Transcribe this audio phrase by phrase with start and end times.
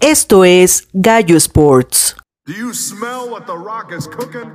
[0.00, 2.16] Esto es Gallo Sports.
[2.46, 4.48] Do you smell what the rock is cooking?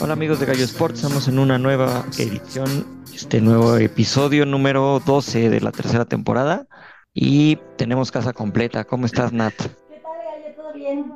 [0.00, 5.50] Hola amigos de Gallo Sports, estamos en una nueva edición, este nuevo episodio número 12
[5.50, 6.66] de la tercera temporada
[7.12, 8.84] y tenemos casa completa.
[8.84, 9.54] ¿Cómo estás, Nat?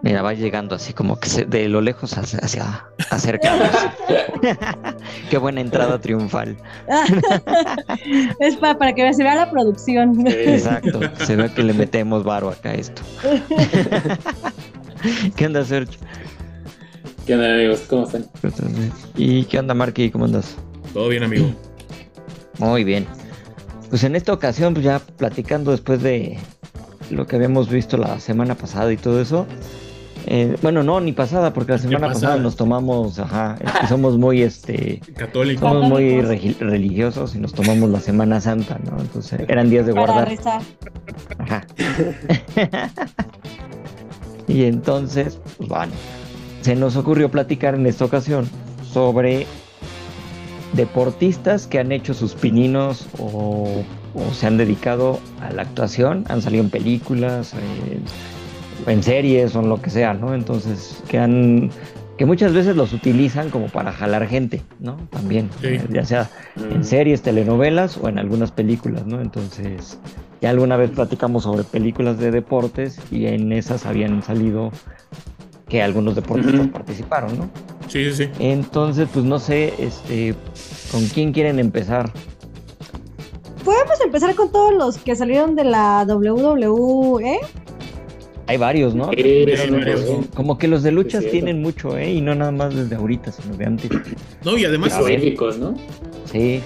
[0.02, 3.90] Mira, va llegando así como que se- de lo lejos hacia, hacia acercándose.
[5.30, 6.56] Qué buena entrada triunfal.
[8.40, 10.26] es para, para que se vea la producción.
[10.26, 13.02] Exacto, se ve que le metemos varo acá a esto.
[15.36, 15.98] ¿Qué onda, Sergio?
[17.26, 17.80] ¿Qué onda amigos?
[17.88, 18.26] ¿Cómo están?
[19.16, 20.10] ¿Y qué onda, Marky?
[20.10, 20.56] ¿Cómo andas?
[20.92, 21.46] Todo bien, amigo.
[22.58, 23.06] Muy bien.
[23.88, 26.38] Pues en esta ocasión, pues ya platicando después de
[27.10, 29.46] lo que habíamos visto la semana pasada y todo eso.
[30.26, 32.20] eh, bueno, no, ni pasada, porque la semana pasada?
[32.28, 32.42] pasada?
[32.42, 35.60] nos tomamos, ajá, es que somos muy, este, Católico.
[35.68, 36.30] somos muy Católicos.
[36.30, 39.00] regi- religiosos y nos tomamos la Semana Santa, ¿no?
[39.00, 40.28] Entonces eran días de para guardar.
[40.28, 40.62] rezar.
[41.38, 41.66] Ajá.
[44.48, 45.92] y entonces, pues bueno,
[46.62, 48.48] se nos ocurrió platicar en esta ocasión
[48.92, 49.46] sobre
[50.72, 53.82] deportistas que han hecho sus pininos o,
[54.14, 58.00] o se han dedicado a la actuación, han salido en películas, eh,
[58.86, 60.34] en series o en lo que sea, ¿no?
[60.34, 61.70] Entonces, que han
[62.16, 64.96] que muchas veces los utilizan como para jalar gente, ¿no?
[65.10, 65.68] También, Sí.
[65.68, 66.30] eh, ya sea
[66.70, 69.22] en series, telenovelas o en algunas películas, ¿no?
[69.22, 69.98] Entonces,
[70.42, 74.70] ya alguna vez platicamos sobre películas de deportes y en esas habían salido
[75.70, 77.50] que algunos deportistas participaron, ¿no?
[77.88, 78.30] Sí, sí, sí.
[78.38, 80.34] Entonces, pues no sé, este,
[80.92, 82.10] ¿con quién quieren empezar?
[83.64, 87.40] Podemos empezar con todos los que salieron de la WWE.
[88.46, 89.10] Hay varios, ¿no?
[89.12, 90.28] Sí, sí.
[90.34, 92.12] Como que los de luchas Sí, tienen mucho, ¿eh?
[92.14, 93.90] Y no nada más desde ahorita, sino de antes.
[94.44, 94.92] No, y además.
[94.98, 95.74] Específicos, ¿no?
[96.24, 96.60] Sí,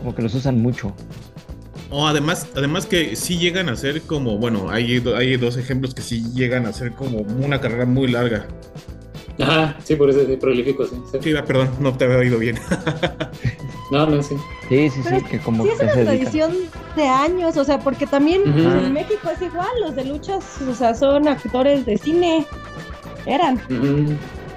[0.00, 0.92] como que los usan mucho.
[1.90, 6.02] o además, además que sí llegan a ser como, bueno, hay, hay dos ejemplos que
[6.02, 8.48] sí llegan a ser como una carrera muy larga.
[9.42, 11.02] Ajá, sí, por eso es prolíficos, sí.
[11.12, 11.18] sí.
[11.22, 12.58] Sí, ah, perdón, no te había oído bien.
[13.90, 14.36] No, no, sí.
[14.70, 16.52] Sí, sí, sí, que como Sí, que es una se tradición
[16.96, 20.74] de años, o sea, porque también pues, en México es igual, los de luchas, o
[20.74, 22.46] sea, son actores de cine.
[23.26, 23.60] Eran.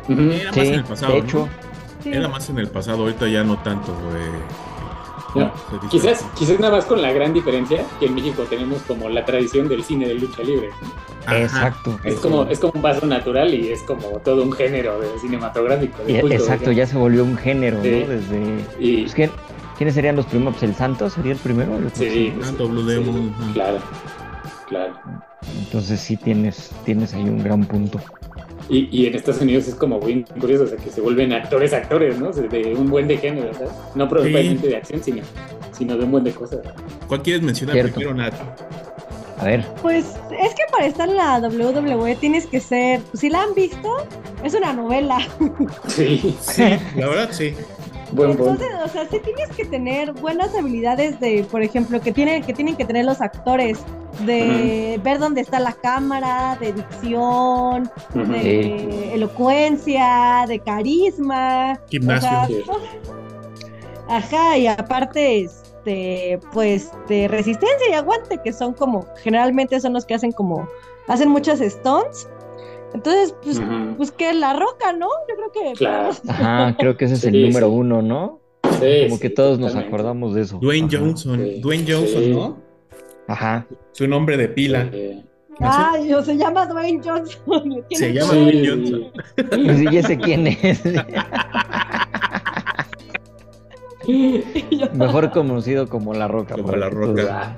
[0.07, 1.13] Era más Sí, en el pasado.
[1.15, 1.25] de ¿no?
[1.25, 1.49] hecho,
[2.01, 2.11] Sí.
[2.13, 4.23] Era más en el pasado, ahorita ya no tanto, güey.
[5.35, 5.51] No,
[5.89, 9.67] Quizás, quizás nada más con la gran diferencia que en México tenemos como la tradición
[9.67, 10.69] del cine de lucha libre.
[11.29, 11.99] Exacto.
[12.03, 16.03] Es como, es como un vaso natural y es como todo un género de cinematográfico.
[16.03, 16.77] de Y- culto, exacto, digamos.
[16.77, 17.89] ya se volvió un género, Sí.
[17.89, 18.07] ¿no?
[18.07, 18.65] Desde...
[18.79, 19.31] Y, Pues, ¿quién-
[19.77, 20.53] ¿Quiénes serían los primeros?
[20.53, 21.75] Pues el Santo sería el primero.
[21.75, 23.35] Creo que sí, Tanto Blue Demon.
[23.53, 23.79] Claro,
[24.69, 24.93] claro.
[25.59, 27.99] Entonces sí tienes, tienes ahí un gran punto.
[28.69, 31.71] Y, y en Estados Unidos es como bien curioso, o sea, que se vuelven actores,
[31.73, 32.31] actores, ¿no?
[32.31, 33.69] De un buen de género, ¿sabes?
[33.93, 35.21] No probablemente de acción, sino,
[35.71, 36.59] sino de un buen de cosas.
[37.07, 37.93] ¿Cuál quieres mencionar Cierto.
[37.95, 38.33] primero, Nat?
[39.37, 40.05] A ver, Pues
[40.41, 43.97] es que para estar en la WWE tienes que ser, si la han visto,
[44.43, 45.17] es una novela.
[45.87, 46.63] Sí, Sí,
[46.95, 47.53] la verdad, sí.
[48.11, 48.51] Buen punto.
[48.51, 52.53] Entonces, o sea, sí tienes que tener buenas habilidades de, por ejemplo, que tienen que
[52.53, 53.79] tienen que tener los actores
[54.25, 61.79] de ver dónde está la cámara, de dicción, de elocuencia, de carisma.
[61.89, 62.29] Gimnasio.
[62.29, 62.63] O sea, Sí.
[64.07, 70.05] Ajá, y aparte, este, pues, de resistencia y aguante, que son como, generalmente son los
[70.05, 70.67] que hacen como,
[71.07, 72.27] hacen muchas stunts.
[72.93, 73.61] Entonces, pues,
[73.97, 75.07] pues que la roca, ¿no?
[75.27, 76.09] Yo creo que Claro.
[76.27, 77.73] ajá, creo que ese es el Sí, número sí.
[77.75, 78.39] uno, ¿no?
[78.79, 80.57] Sí, Como que todos nos acordamos de eso.
[80.59, 80.97] Dwayne Ajá.
[80.99, 81.39] Johnson.
[81.43, 81.59] Sí.
[81.61, 82.29] Dwayne Johnson, Sí.
[82.31, 82.57] ¿no?
[83.27, 83.65] Ajá.
[83.91, 84.89] Su nombre de pila.
[84.91, 85.23] Eh,
[85.59, 87.83] Ay, o se llama Dwayne Johnson.
[87.91, 88.67] Se llama Dwayne.
[88.67, 89.03] Johnson.
[89.49, 90.81] Pues sí, ya sé quién es.
[94.93, 96.55] Mejor conocido como La Roca.
[96.55, 97.55] Como La Roca.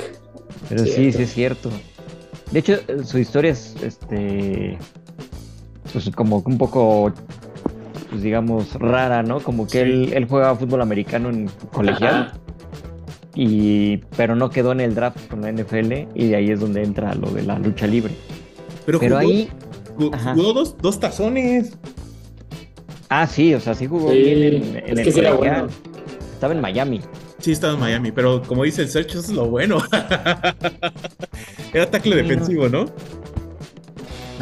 [0.69, 1.17] Pero sí, Cierto.
[1.17, 1.69] sí es cierto.
[2.51, 4.77] De hecho, su historia es, este,
[5.93, 7.11] pues como que un poco,
[8.09, 9.39] pues digamos, rara, ¿no?
[9.39, 9.77] Como que Sí.
[9.79, 12.37] él, él juega fútbol americano en colegial, Ajá.
[13.35, 16.83] y, pero no quedó en el draft con la NFL y de ahí es donde
[16.83, 18.13] entra lo de la lucha libre.
[18.85, 19.49] Pero, Pero jugó, ahí,
[19.97, 20.33] jugó- ajá.
[20.33, 21.77] jugó dos, dos tazones.
[23.09, 25.67] ah, sí, o sea, sí jugó Sí, bien en, en es el que bueno.
[26.33, 27.01] Estaba en Miami.
[27.39, 29.77] Sí, estaba en Miami, pero como dice el Search, eso es lo bueno.
[31.73, 32.85] era tackle Sí, defensivo, ¿no?
[32.85, 32.91] No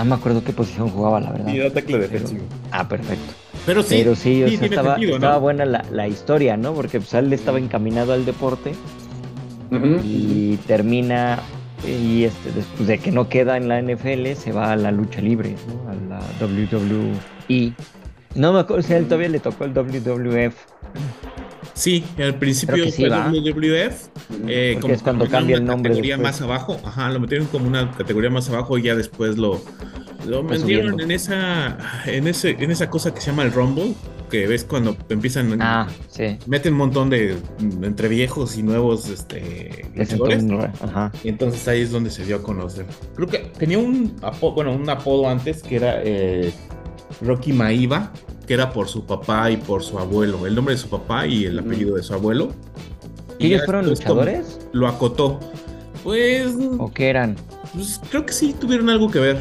[0.04, 1.48] me acuerdo qué posición jugaba, la verdad.
[1.48, 2.44] Sí, era tackle defensivo.
[2.72, 3.34] Ah, perfecto.
[3.66, 5.16] Pero sí, Pero sí, o sea, tiene estaba, sentido, ¿no?
[5.18, 6.74] estaba buena la, la historia, ¿no?
[6.74, 8.74] Porque pues él estaba encaminado al deporte
[10.04, 11.40] y termina
[11.86, 15.22] y este, después de que no queda en la NFL se va a la lucha
[15.22, 15.90] libre, ¿no?
[15.90, 17.74] A la WWE.
[18.36, 20.56] No me acuerdo si a él todavía le tocó el WWF.
[21.76, 23.10] Sí, al principio sí, fue.
[23.10, 24.08] WWF.
[24.48, 26.34] eh, Porque es cuando cambia el una nombre categoría después.
[26.34, 26.80] más abajo.
[26.84, 29.62] Ajá, lo metieron como una categoría más abajo y ya después lo,
[30.26, 30.62] lo metieron
[30.94, 31.04] subiendo.
[31.04, 33.94] en esa, en ese, en esa cosa que se llama el Rumble,
[34.32, 36.38] que ves cuando empiezan, Ah, sí.
[36.48, 39.86] meten un montón de entre viejos y nuevos, este,
[40.82, 41.12] Ajá.
[41.26, 42.86] Y entonces ahí es donde se dio a conocer.
[43.16, 46.52] Creo que tenía un apodo, bueno, un apodo antes que era eh,
[47.22, 48.12] Rocky Maiva,
[48.48, 50.46] que era por su papá y por su abuelo.
[50.48, 52.50] El nombre de su papá y el apellido de su abuelo.
[53.40, 54.60] Y ¿Ellos fueron luchadores?
[54.72, 55.40] Lo acotó.
[56.04, 57.36] Pues, ¿O qué eran?
[57.74, 59.38] pues, creo que sí tuvieron algo que ver.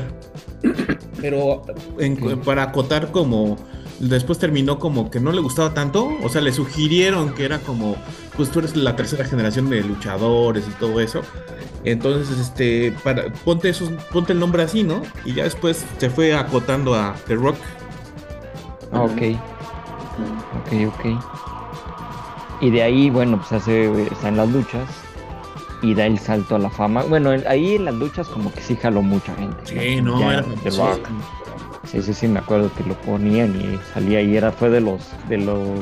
[1.21, 1.63] Pero
[1.99, 3.57] en- para acotar como
[4.01, 7.97] después terminó como que no le gustaba tanto, o sea, le sugirieron que era como
[8.37, 11.21] pues tú eres la tercera generación de luchadores y todo eso.
[11.85, 15.03] Entonces, este, para, ponte esos, ponte el nombre así, ¿no?
[15.25, 17.57] Y ya después se fue acotando a The Rock.
[18.95, 19.23] Ah, ok.
[20.61, 21.05] Ok, ok.
[22.61, 24.89] Y de ahí, bueno, pues hace, está en las luchas
[25.83, 27.03] y da el salto a la fama.
[27.03, 29.57] Bueno, en- ahí en las luchas como que sí jaló mucha gente.
[29.67, 30.71] Sí, no, Ya, era The.
[30.71, 31.09] Rock.
[31.91, 35.01] Sí, sí, sí, me acuerdo que lo ponían y salía y era, fue de los,
[35.29, 35.81] de los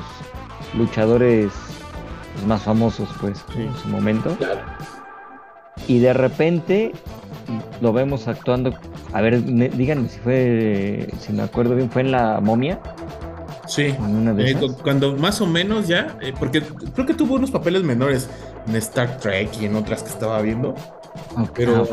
[0.77, 1.53] luchadores
[2.35, 4.35] pues, más famosos, pues, en su momento.
[4.37, 4.63] Claro.
[5.87, 6.93] Y de repente
[7.81, 8.75] lo vemos actuando.
[9.13, 12.81] A ver, me- díganme si fue, si me acuerdo bien, fue en la momia.
[13.67, 13.95] Sí.
[13.99, 14.73] una de Eh, esas.
[14.83, 18.29] cuando más o menos ya, eh, porque creo que tuvo unos papeles menores
[18.67, 20.71] en Star Trek y en otras que estaba viendo.
[21.37, 21.91] Ok, pero- ok.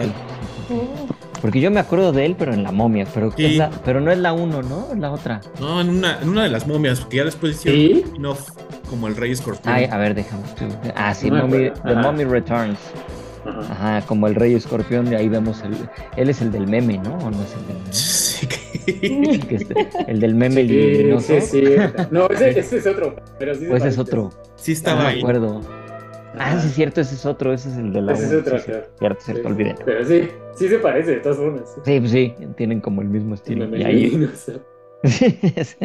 [1.42, 3.46] Porque yo me acuerdo de él, pero en la momia, pero, Sí.
[3.46, 4.88] es la- pero no es la uno, ¿no?
[4.92, 5.40] Es la otra.
[5.60, 7.92] No, en una, en una de las momias, que ya después hicieron ¿Sí?
[7.94, 8.50] un spin-off
[8.90, 9.74] como el Rey Escorpión.
[9.74, 10.44] Ay, a ver, déjame.
[10.96, 11.72] Ah, sí, No Mommy-.
[11.86, 11.96] The.
[11.96, 12.78] Mommy Returns.
[13.46, 13.72] Ajá.
[13.72, 15.76] Ajá, como el Rey Escorpión, de ahí vemos el.
[16.18, 17.14] Él es el del meme, ¿no?
[17.20, 17.90] ¿O no es el del meme?
[18.92, 21.64] Sí, que- El, del meme Sí, sí, sí.
[22.12, 23.16] No, ese, ese es otro.
[23.38, 24.30] Pero sí ese es otro.
[24.56, 25.20] sí No estaba me ahí.
[25.20, 25.62] acuerdo.
[26.38, 27.54] Ah, sí, es cierto, ese es otro.
[27.54, 28.14] Ese es el de la.
[28.14, 28.86] Ese es otro, sí, claro.
[29.00, 29.76] Cierto, cierto, Sí, olviden.
[29.86, 31.76] Pero sí, sí se parece de todas formas.
[31.84, 33.76] Sí, pues sí, tienen como el mismo estilo.
[33.76, 34.30] Y ahí,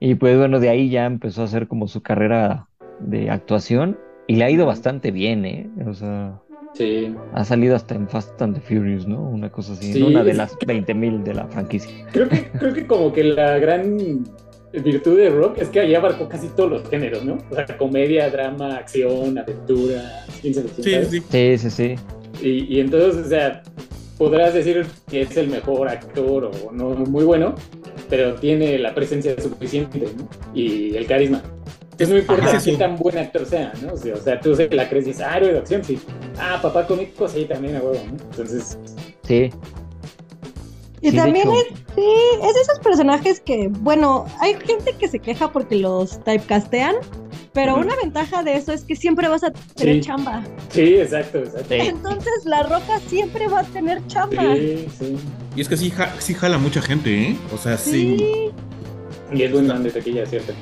[0.00, 2.68] y pues bueno, de ahí ya empezó a hacer como su carrera
[3.00, 5.70] de actuación y le ha ido bastante bien, ¿eh?
[5.86, 6.40] O sea,
[6.74, 7.14] Sí.
[7.32, 9.20] ha salido hasta en Fast and the Furious, ¿no?
[9.20, 11.90] Una cosa así, una de las 20.000 de la franquicia.
[12.12, 14.24] Creo que, creo que como que la gran
[14.72, 17.38] virtud de Rock es que ahí abarcó casi todos los géneros, ¿no?
[17.50, 21.22] O sea, comedia, drama, acción, aventura, ciencia ficción, sí.
[21.28, 21.94] Sí, sí, sí.
[22.42, 23.62] Y, y entonces, o sea,
[24.18, 27.54] podrás decir que es el mejor actor o no muy bueno,
[28.10, 30.28] pero tiene la presencia suficiente ¿no?
[30.54, 31.42] y el carisma.
[32.00, 32.76] Entonces no importa Ajá, qué sí.
[32.76, 33.94] tan buen actor sea, ¿no?
[33.94, 35.98] O sea, o sea, tú se la crees y dices, ah, héroe de acción, sí.
[36.38, 38.12] Ah, papá cómico, sí, también a huevo, ¿no?
[38.30, 38.78] Entonces,
[39.24, 39.50] Sí.
[41.00, 41.64] Y Sí, también es,
[41.94, 42.04] sí,
[42.42, 46.94] es de esos personajes que, bueno, hay gente que se queja porque los typecastean,
[47.52, 50.00] pero una ventaja de eso es que siempre vas a tener Sí.
[50.02, 50.42] chamba.
[50.70, 51.68] sí, exacto, exacto.
[51.68, 51.80] Sí.
[51.80, 54.54] Entonces la roca siempre va a tener chamba.
[54.54, 55.16] Sí, sí.
[55.56, 57.36] Y es que sí, ja- sí jala mucha gente, ¿eh?
[57.52, 58.16] O sea, sí.
[58.18, 58.50] Sí.
[59.36, 60.52] Y es buen man de taquilla, ¿cierto?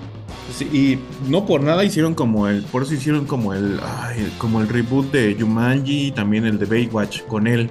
[0.53, 0.99] Sí, Y
[1.31, 2.63] no por nada hicieron como el.
[2.63, 3.79] Por eso hicieron como el.
[3.83, 7.71] ay, como el reboot de Jumanji y también el de Baywatch con él.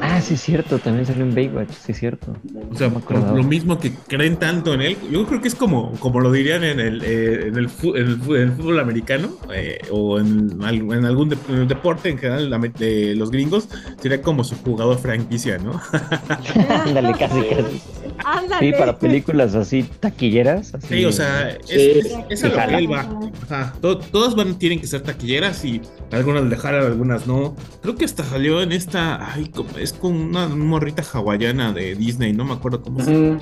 [0.00, 2.36] Ah, sí, es cierto, también salió en Baywatch, sí, es cierto.
[2.70, 4.96] O sea, No lo mismo que creen tanto en él.
[5.10, 8.06] Yo creo que es como, como lo dirían en el, eh, en el, fu- en
[8.06, 11.66] el fu- en el fútbol americano eh, o en, al- en algún de- en el
[11.66, 13.68] deporte en general la- de los gringos.
[14.00, 15.80] Sería como su jugador franquicia, ¿no?
[16.68, 17.82] Ándale, casi, casi.
[18.24, 18.66] Ándale.
[18.72, 20.74] Sí, para películas así taquilleras.
[20.74, 21.76] Así, Sí, o sea, es, Sí.
[21.98, 23.08] es, es a lo que él va.
[23.48, 27.54] Ajá, to- todas van, tienen que ser taquilleras y algunas le jalan, algunas no.
[27.82, 32.44] Creo que hasta salió en esta, ay, es con una morrita hawaiana de Disney, no
[32.44, 33.38] me acuerdo cómo se Ujú.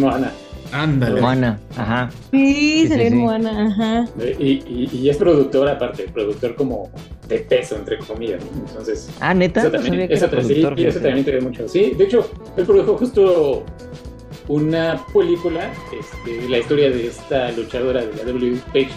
[0.00, 0.32] Moana.
[0.72, 1.20] Ándale.
[1.20, 2.10] Moana, ajá.
[2.32, 3.14] Sí, Sí, salió sí.
[3.14, 4.04] Moana, ajá.
[4.40, 6.90] Y, y, y es productor aparte, productor como
[7.28, 8.42] de peso, entre comillas.
[8.44, 8.66] ¿no?
[8.68, 11.68] Entonces, Ah, neta, eso no también, que eso, sí, eso también te ve mucho.
[11.68, 13.64] Sí, de hecho, él produjo justo
[14.48, 18.90] una película, este, la historia de esta luchadora de la WWE Page,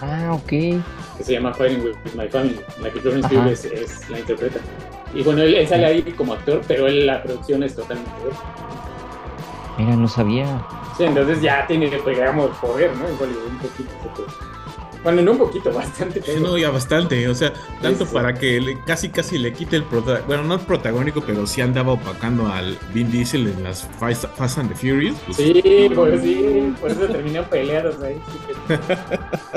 [0.00, 0.46] Ah, ok.
[0.48, 3.28] que se llama Fighting with My Family, en la que Florence.
[3.28, 4.60] Pugh es, es la interpreta.
[5.14, 8.10] Y bueno, él, él sale ahí como actor, pero él, la producción es totalmente.
[9.78, 10.46] Mira, no sabía.
[10.96, 13.04] Sí, entonces ya tiene, pues, digamos, poder, ¿no?
[13.04, 14.26] Hollywood un poquito.
[15.04, 16.20] Bueno, no un poquito, bastante.
[16.22, 17.28] Sí, no, ya bastante.
[17.28, 17.52] O sea,
[17.82, 18.10] tanto sí.
[18.12, 21.60] para que le- casi casi le quite el prota bueno, no el protagónico, pero sí
[21.60, 25.16] andaba opacando al Vin Diesel en las Fast, Fast and the Furious.
[25.26, 28.16] pues, Sí, pues sí, por eso terminó peleados ahí.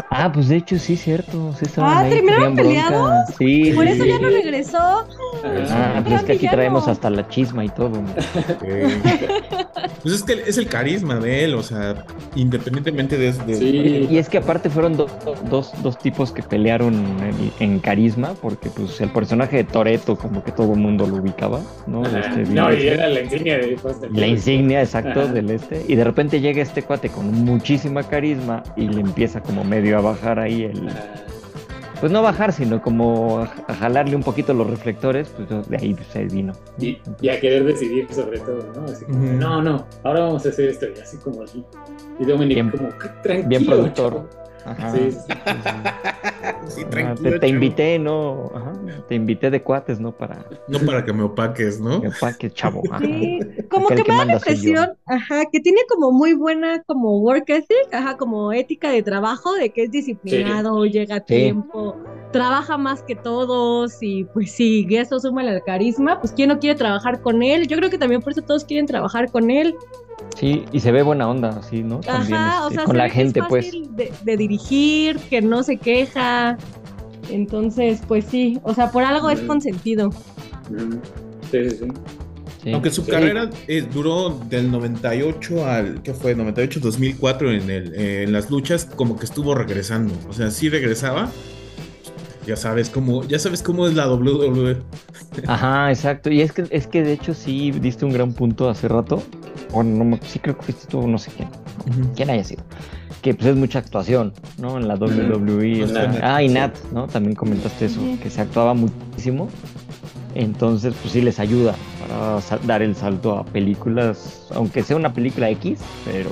[0.10, 1.54] Ah, pues de hecho sí, cierto.
[1.60, 3.12] Sí Ah, ahí, ¿terminaron peleados?
[3.38, 3.72] Sí.
[3.74, 4.78] Por eso ya no regresó.
[5.70, 7.90] Ah, pues es que aquí traemos hasta la chisma y todo.
[7.90, 8.14] ¿no?
[10.04, 12.06] pues es que es el carisma de él, o sea,
[12.36, 14.08] independientemente de, de- Sí.
[14.10, 15.08] Y es que aparte fueron do-
[15.50, 20.44] dos, dos tipos que pelearon en, en carisma, porque pues el personaje de Toreto como
[20.44, 22.04] que todo el mundo lo ubicaba, ¿no?
[22.06, 23.78] Este, No, y era la insignia de
[24.12, 25.32] la insignia exacto Ajá.
[25.34, 29.64] del este y de repente llega este cuate con muchísima carisma y le empieza como
[29.64, 30.90] medio a bajar ahí el
[32.00, 35.78] pues no a bajar sino como a, a jalarle un poquito los reflectores pues de
[35.78, 38.86] ahí se vino Y, y a querer decidir sobre todo, ¿no?
[38.86, 41.64] Así como, no, no, ahora vamos a hacer esto, y así como así.
[42.20, 42.90] Y Dominic Bien- como,
[43.22, 43.48] tranquilo.
[43.50, 44.14] bien productor.
[44.14, 44.41] chavo".
[44.66, 44.94] Ajá.
[44.94, 45.60] Sí, sí, sí.
[46.68, 48.74] Sí, Ah, te, te invité no Ajá,
[49.08, 52.02] te invité de cuates no para No para que me opaques, ¿no?
[52.20, 52.84] para que chavo.
[52.92, 53.00] Ajá.
[53.06, 53.40] Sí,
[53.70, 57.20] como Aquel que que me da la impresión, ajá, que tiene como muy buena como
[57.20, 61.98] work ethic, ajá, como ética de trabajo, de que es disciplinado, llega a tiempo,
[62.32, 66.78] trabaja más que todos y pues sí, eso suma al carisma, pues quién no quiere
[66.78, 69.76] trabajar con él, yo creo que también por eso todos quieren trabajar con él,
[70.38, 73.04] sí y se ve buena onda así no también ajá, o sea, con se la
[73.06, 76.58] ve que es gente pues de, de dirigir, que no se queja,
[77.30, 79.48] entonces pues sí, o sea, por algo es Mm.
[79.48, 80.08] consentido.
[80.10, 81.00] Ujú.
[81.52, 81.86] Sí, sí, sí.
[82.64, 82.72] sí.
[82.74, 83.12] Aunque su Sí.
[83.12, 86.36] carrera eh, duró del 98 al, ¿qué fue?
[86.36, 90.14] 98-2004 en, el, eh, en las luchas, como que estuvo regresando.
[90.30, 91.30] O sea, sí regresaba.
[92.46, 94.08] Ya sabes cómo, ya sabes cómo es la.
[94.12, 94.78] WWE.
[95.48, 96.30] Ajá, exacto.
[96.32, 99.22] Y es que, es que de hecho sí diste un gran punto hace rato.
[99.74, 101.50] O no, me- sí creo que fuiste tú, no sé quién.
[102.16, 102.64] Quién haya sido.
[103.22, 104.78] Que pues es mucha actuación, ¿no?
[104.78, 105.86] En la WWE.
[105.86, 106.50] Nat, ah, y.
[106.50, 107.08] Nat, ¿no?
[107.08, 109.48] También comentaste eso, que se actuaba muchísimo.
[110.34, 111.76] Entonces, pues sí les ayuda
[112.08, 116.30] para dar el salto a películas, aunque sea una película X, pero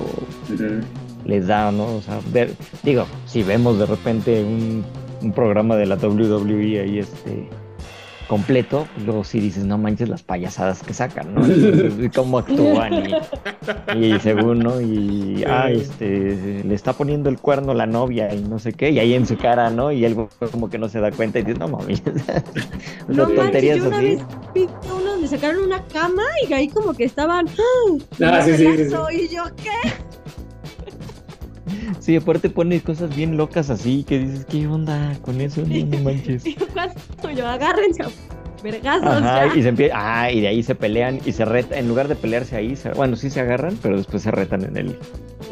[1.26, 1.84] les da, ¿no?
[1.96, 4.82] O sea, ver, digo, si vemos de repente un,
[5.22, 7.48] un programa de la WWE ahí este
[8.30, 11.44] completo, pues luego sí dices, no manches las payasadas que sacan, ¿no?
[11.44, 12.92] Entonces, y cómo actúan
[13.96, 14.80] y, y según, ¿no?
[14.80, 19.00] Y ah, este le está poniendo el cuerno la novia y no sé qué, y
[19.00, 19.90] ahí en su cara, ¿no?
[19.90, 20.16] Y él
[20.52, 22.44] como que no se da cuenta y dice, no sea,
[23.08, 24.06] No manches, tonterías yo una así.
[24.06, 24.20] vez
[24.54, 27.98] vi uno donde sacaron una cama y ahí como que estaban ¡ah!
[28.22, 29.24] Ah, sí, sí, sí, sí.
[29.24, 29.92] y yo qué
[31.98, 35.62] Sí, aparte pone cosas bien locas así que dices, ¿qué onda con eso?
[35.66, 36.44] No, manches.
[36.46, 36.56] y
[37.34, 38.04] yo agárrense
[38.62, 39.54] vergazos Ajá, ya.
[39.56, 42.16] y se empieza, ah, y de ahí se pelean y se retan, en lugar de
[42.16, 44.98] pelearse ahí, se- bueno, sí se agarran, pero después se retan en el,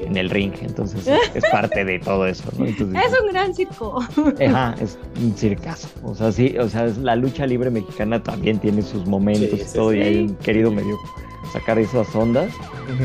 [0.05, 2.67] en el ring, entonces es, es parte de todo eso, ¿no?
[2.67, 4.01] Entonces, es un gran circo
[4.47, 8.59] ajá, es un circazo, o sea, sí, o sea, es- la lucha libre mexicana también
[8.59, 10.03] tiene sus momentos Sí, y sí, todo, y sí.
[10.03, 10.97] hay querido medio
[11.53, 12.53] sacar esas ondas,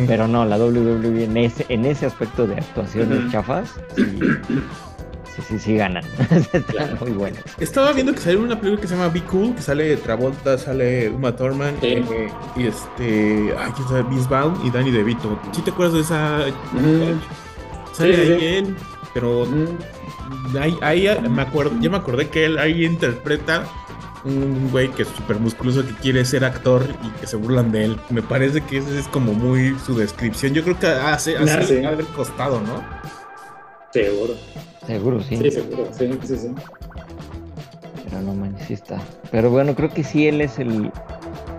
[0.08, 3.32] pero no, la WWE en ese, en ese aspecto de actuaciones Ujú.
[3.32, 4.20] chafas, sí,
[5.36, 6.98] sí, sí, sí ganan, están Claro.
[7.02, 7.44] muy buenas.
[7.60, 11.10] Estaba viendo que salió una película que se llama Be Cool, que sale Travolta, sale
[11.10, 11.88] Uma Thurman, Sí.
[11.88, 15.40] eh, y este, ay, quién sabe, Vaughn y Danny DeVito.
[15.52, 16.46] ¿Sí te acuerdas de esa?
[16.74, 17.20] Ujú.
[17.94, 18.46] Sale Sí, sí, ahí sí.
[18.46, 18.76] él,
[19.14, 19.78] pero Ujú.
[20.60, 23.64] ahí, ahí me acuerdo, ya me acordé que él ahí interpreta
[24.26, 27.84] un güey que es súper musculoso que quiere ser actor y que se burlan de
[27.86, 28.00] él.
[28.10, 30.54] Me parece que esa es como muy su descripción.
[30.54, 31.74] Yo creo que hace, así le sí.
[31.76, 32.82] ha de haber costado, ¿no?
[33.94, 34.34] Seguro.
[34.88, 35.38] Seguro, sí.
[35.38, 35.88] Sí, seguro.
[35.92, 36.48] Sí, sí, sí.
[38.10, 39.00] Pero no manches, sí está.
[39.32, 40.92] Pero bueno, creo que sí él es el.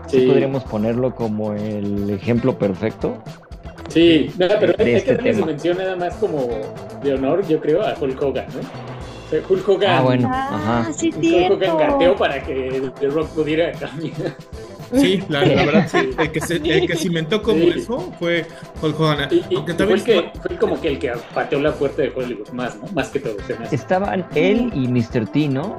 [0.09, 0.27] Sí, Sí.
[0.27, 3.17] podríamos ponerlo como el ejemplo perfecto.
[3.89, 6.49] Sí, no, pero de hay, hay este que darle su mención nada más como
[7.03, 8.61] de honor, yo creo, a Hulk Hogan, ¿no?
[8.61, 10.29] O sea, Hulk Hogan, Ah, bueno.
[10.33, 10.93] ah Ajá.
[10.93, 14.35] sí Hulk Hogan gateó para que The Rock pudiera caminar.
[14.93, 16.11] Sí, la, la verdad, sí.
[16.19, 17.73] El que, se, el que cimentó como Sí.
[17.77, 18.45] eso fue
[18.83, 19.29] Hulk Hogan.
[19.31, 21.73] Y, y- Aunque y fue, también el que, fue como que el que pateó la
[21.73, 22.85] puerta de Hollywood más, ¿no?
[22.95, 23.37] Más que todo.
[23.71, 25.27] Estaban él y Mr.
[25.29, 25.77] T, ¿no?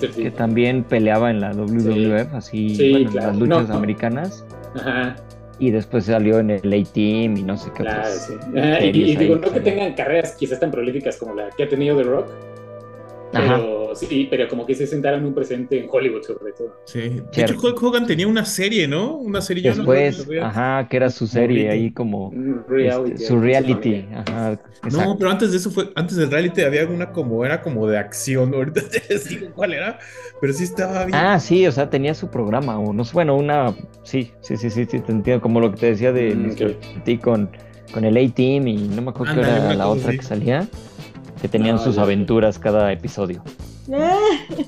[0.00, 0.10] Mr.
[0.12, 0.22] T.
[0.24, 3.74] Que también peleaba en la WWF, así, Sí, bueno, en las luchas No.
[3.76, 4.44] americanas.
[4.74, 5.16] Ajá,
[5.58, 8.34] Y después salió en el A-Team y no sé qué claro, otras sí.
[8.88, 11.96] Y, digo, ahí no que tengan carreras quizás tan prolíficas como la que ha tenido
[11.96, 12.26] The Rock,
[13.32, 13.56] Ajá.
[13.56, 16.76] pero sí, pero como que se sentaron un presente en Hollywood sobre todo.
[16.86, 17.00] Sí.
[17.00, 17.54] De Cierto.
[17.54, 19.16] hecho, Hulk Hogan tenía una serie, ¿no?
[19.16, 19.62] Una serie.
[19.62, 22.32] yo no Después, ajá, que era su serie ahí como
[22.68, 23.12] reality.
[23.12, 24.06] este, su reality.
[24.14, 24.58] Ajá,
[24.90, 27.98] No, pero antes de eso fue, antes del reality había una como, era como de
[27.98, 29.98] acción, ahorita te les digo cuál era,
[30.40, 31.14] pero sí estaba bien.
[31.18, 34.70] Ah, sí, o sea, tenía su programa, o no sé, bueno, una, sí, sí, sí,
[34.70, 36.66] sí, sí, te entiendo, como lo que te decía de Mm, Mr.
[36.98, 37.04] ok.
[37.04, 37.50] T con,
[37.92, 40.66] con el A-Team y no me acuerdo qué era la otra que salía,
[41.42, 42.02] que tenían No, sus ya.
[42.02, 43.42] aventuras cada episodio.
[43.92, 44.16] Ah,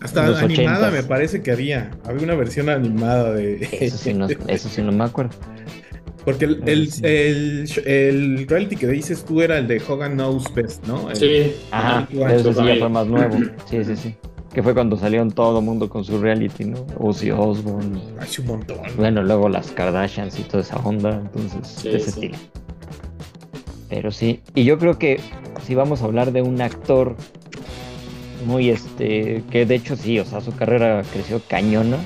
[0.02, 0.93] Hasta los animada 80s.
[0.93, 1.93] me parece que había.
[2.04, 3.66] Había una versión animada de.
[3.81, 5.33] Eso sí no, eso sí no me acuerdo.
[6.25, 7.02] Porque el, el, Sí.
[7.04, 11.09] el, el reality que dices tú era el de Hogan Knows Best, ¿no?
[11.11, 11.54] El- Sí.
[11.71, 13.37] Ajá, su sí ya fue más nuevo.
[13.71, 14.14] Sí, sí, sí.
[14.52, 16.87] Que fue cuando salieron todo el mundo con su reality, ¿no?
[16.99, 18.00] Ozzy Osbourne.
[18.21, 18.78] Hace un montón.
[18.97, 22.26] Bueno, luego las Kardashians y toda esa onda, entonces, Sí, de ese sí.
[22.26, 22.38] estilo.
[23.88, 25.21] Pero sí, y yo creo que
[25.64, 27.17] si vamos a hablar de un actor
[28.47, 31.99] muy este, que de hecho sí, o sea, su carrera creció cañona,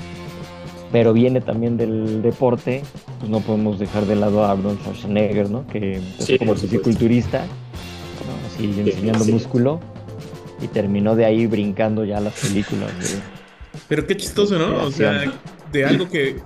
[0.91, 2.81] pero viene también del deporte,
[3.19, 5.67] pues no podemos dejar de lado a Arnold Schwarzenegger, ¿no?
[5.67, 8.47] Que empezó Sí, como fisiculturista, ¿no?
[8.47, 9.31] Así Sí, enseñando sí.
[9.31, 9.79] músculo,
[10.61, 12.91] y terminó de ahí brincando ya las películas.
[12.99, 13.19] de-
[13.87, 14.83] Pero qué chistoso, ¿no?
[14.83, 15.39] O sea,
[15.71, 16.37] de algo que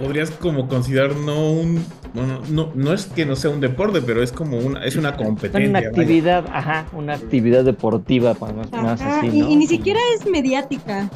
[0.00, 1.84] podrías como considerar no un.
[2.12, 5.16] Bueno, no, no es que no sea un deporte, pero es como una, es una
[5.16, 5.70] competencia.
[5.70, 5.88] Una vaya.
[5.90, 9.50] actividad, ajá, una actividad deportiva, para más, más ajá, así, y, ¿no?
[9.50, 11.08] y ni siquiera es mediática.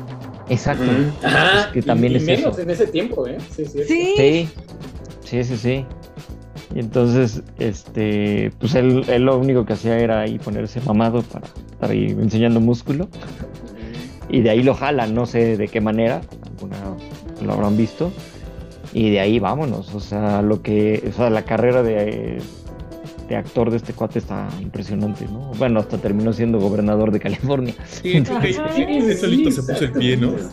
[0.48, 0.84] Exacto.
[1.24, 1.60] Ajá.
[1.60, 2.60] Es que también y, y es menos eso.
[2.60, 3.38] en ese tiempo, ¿eh?
[3.50, 3.78] Sí, sí.
[3.88, 4.14] Sí.
[4.16, 4.48] Sí,
[5.24, 5.86] sí, sí, sí.
[6.74, 11.46] Y entonces, este, pues él, él lo único que hacía era ahí ponerse mamado para
[11.46, 13.08] estar ahí enseñando músculo.
[14.28, 16.76] Y de ahí lo jalan, no sé de qué manera, alguna
[17.44, 18.12] lo habrán visto.
[18.94, 22.40] Y de ahí vámonos, o sea, lo que, o sea, la carrera de,
[23.28, 25.50] de actor de este cuate está impresionante, ¿no?
[25.58, 27.74] Bueno, hasta terminó siendo gobernador de California.
[27.86, 30.32] Sí, él solito se puso el pie, ¿no?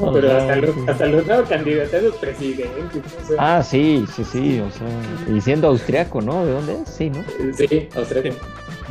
[0.00, 3.02] No, pero hasta los, hasta los nuevos candidatos a los presidentes.
[3.22, 6.44] o sea, Ah, sí, sí, sí, o sea, y siendo austriaco, ¿no?
[6.46, 6.88] ¿De dónde es?
[6.88, 7.22] Sí, ¿no?
[7.54, 8.34] Sí, austriaco.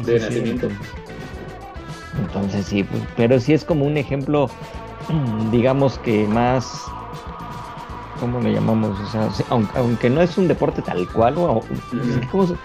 [0.06, 0.68] De Sí, nacimiento.
[0.68, 0.88] Entonces,
[2.22, 4.52] entonces sí, pues, pero sí es como un ejemplo,
[5.52, 6.84] digamos que más,
[8.24, 8.98] ¿cómo le llamamos?
[9.00, 12.48] O sea, sí, aunque, aunque no es un deporte tal cual, o, es que como
[12.48, 12.56] se-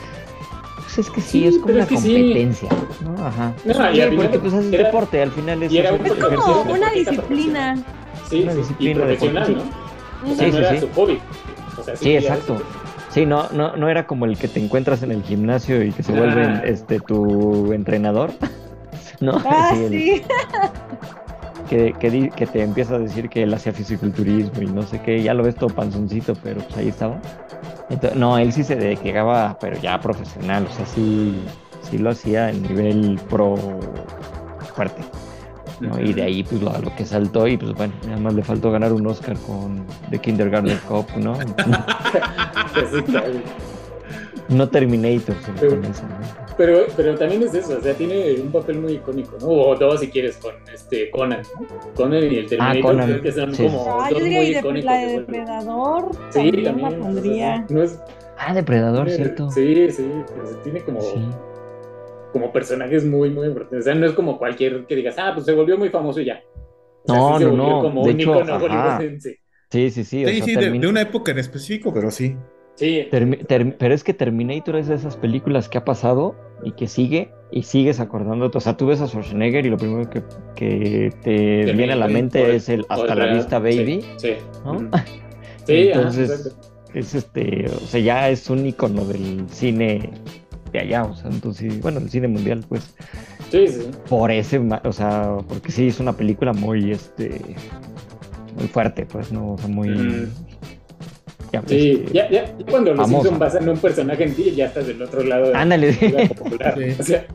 [0.77, 2.13] pues es que sí, Sí, es como una es que sí.
[2.15, 2.69] competencia,
[3.05, 3.27] ¿no?
[3.27, 3.53] Ajá.
[3.65, 6.01] No, Sí, y al final porque pues es era- deporte, al final es, era es
[6.01, 6.39] un Es ejercicio.
[6.55, 7.77] como una disciplina.
[8.31, 10.31] Sí, Una sí, y disciplina profesional, ¿no?
[10.33, 10.79] O sea, Sí, no sí, era sí.
[10.81, 11.19] su hobby.
[11.79, 12.63] O sea, Sí, exacto.
[13.11, 16.03] Sí, no, no, no era como el que te encuentras en el gimnasio y que
[16.05, 16.17] se Ah.
[16.19, 18.31] vuelve este tu entrenador.
[19.21, 20.23] No, Ah, sí, el- sí.
[21.69, 25.35] Que, que, te empieza a decir que él hacía fisiculturismo y no sé qué, ya
[25.35, 27.21] lo ves todo panzoncito, pero pues ahí estaba.
[27.91, 31.39] Entonces, no, él sí se dedicaba, pero ya profesional, o sea, sí,
[31.83, 33.57] sí lo hacía en nivel pro
[34.75, 35.03] fuerte.
[35.81, 36.01] ¿no?
[36.01, 38.43] Y de ahí, pues lo, a lo que saltó, y pues bueno, nada más le
[38.43, 41.39] faltó ganar un Oscar con The Kindergarten Cup, ¿no?
[44.49, 46.48] No Terminator, con eso, ¿no?
[46.59, 49.47] Pero, pero también es eso, o sea, tiene un papel muy icónico, ¿no?
[49.47, 51.67] O dos si quieres con este Conan, ¿no?
[51.95, 53.63] Conan y el Terminator, Conan, creo que son sí.
[53.65, 54.85] como Ah, dos yo diría muy icónicos.
[54.85, 55.07] la de.
[55.21, 56.83] Depredador Sí, también, también.
[56.83, 57.67] la o sea, pondría.
[57.71, 58.01] No es,
[58.37, 59.51] Ah, Depredador, tiene- ¿cierto?
[59.51, 61.29] Sí, sí, pues, tiene como, Sí.
[62.33, 63.81] como personajes muy, muy importantes.
[63.81, 66.25] O sea, no es como cualquier que digas, ah, pues se volvió muy famoso y
[66.27, 66.41] ya.
[67.05, 67.83] O sea, No, sí se no, volvió no.
[67.83, 68.33] como De un hecho.
[69.71, 70.25] Sí, sí, sí.
[70.25, 72.37] o Sí, sea, sí, de, una época en específico, pero sí.
[72.75, 76.73] Sí, Termi- ter- pero es que Terminator es de esas películas que ha pasado y
[76.73, 78.59] que sigue y sigues acordándote.
[78.59, 80.23] O sea, tú ves a Schwarzenegger y lo primero que,
[80.55, 84.03] que te viene a la mente Por- es el Hasta la vista, baby.
[84.03, 84.33] Sí, sí.
[84.65, 84.91] ¿no?
[85.67, 86.57] Sí, Entonces,
[86.95, 90.11] es este, o sea, ya es un icono del cine
[90.73, 92.95] de allá, o sea, entonces, bueno, el cine mundial, pues,
[93.51, 93.91] Sí, sí.
[94.09, 97.41] por ese, o sea, porque sí es una película muy, este,
[98.59, 99.53] muy fuerte, pues, ¿no?
[99.53, 99.89] O sea, muy...
[99.89, 100.31] Mm.
[101.53, 103.23] Ya, Sí, este, ya, ya, ya cuando los famosa.
[103.29, 105.97] Simpson basan un personaje en ti, ya estás del otro lado de Ándale.
[106.13, 106.75] la popular.
[106.79, 106.97] Sí.
[106.99, 107.27] O sea,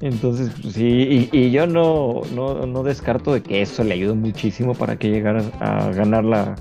[0.00, 4.14] Entonces, pues, sí, y, y yo no, no, no descarto de que eso le ayudó
[4.14, 6.54] muchísimo para que llegara a ganar la,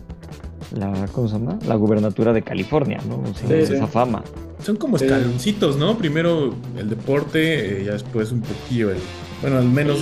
[0.75, 1.59] la ¿cómo se llama?
[1.67, 3.17] La gubernatura de California, ¿no?
[3.29, 3.91] O sea, Sí, esa sí.
[3.91, 4.23] fama.
[4.63, 5.97] Son como escaloncitos, ¿no?
[5.99, 8.97] Primero el deporte, eh, ya después un poquillo el.
[9.43, 10.01] Bueno, al menos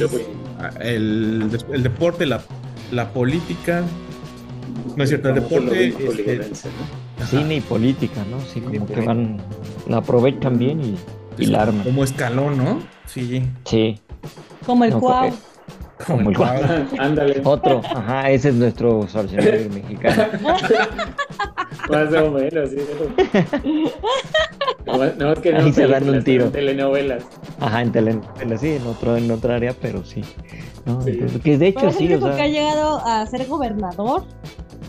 [0.79, 2.41] el, des- el deporte, la,
[2.93, 3.83] la política.
[4.95, 5.87] No es cierto, el deporte.
[5.87, 6.37] este,
[7.19, 7.25] ¿no?
[7.25, 8.39] Cine y política, ¿no?
[8.41, 9.37] Sí, como que van,
[9.87, 10.95] la aprovechan bien y,
[11.37, 11.83] y la arman.
[11.83, 12.79] Como escalón, ¿no?
[13.05, 13.43] Sí.
[13.65, 13.99] Sí,
[14.65, 15.31] Como el No, cuau.
[16.05, 16.67] Como el cuadro.
[16.99, 20.23] Ándale, otro, ajá, ese es nuestro Schwarzenegger mexicano.
[21.89, 22.77] más o menos, sí.
[24.85, 26.43] No, no, es que no Ahí se dan películas, un tiro.
[26.45, 27.23] pero Telenovelas.
[27.59, 30.21] Ajá, en telenovela, sí, en, otro, en otra área, pero sí.
[30.85, 31.11] No, Sí.
[31.11, 34.23] entonces, que de hecho Pero sí, o único que ha sea, llegado a ser gobernador.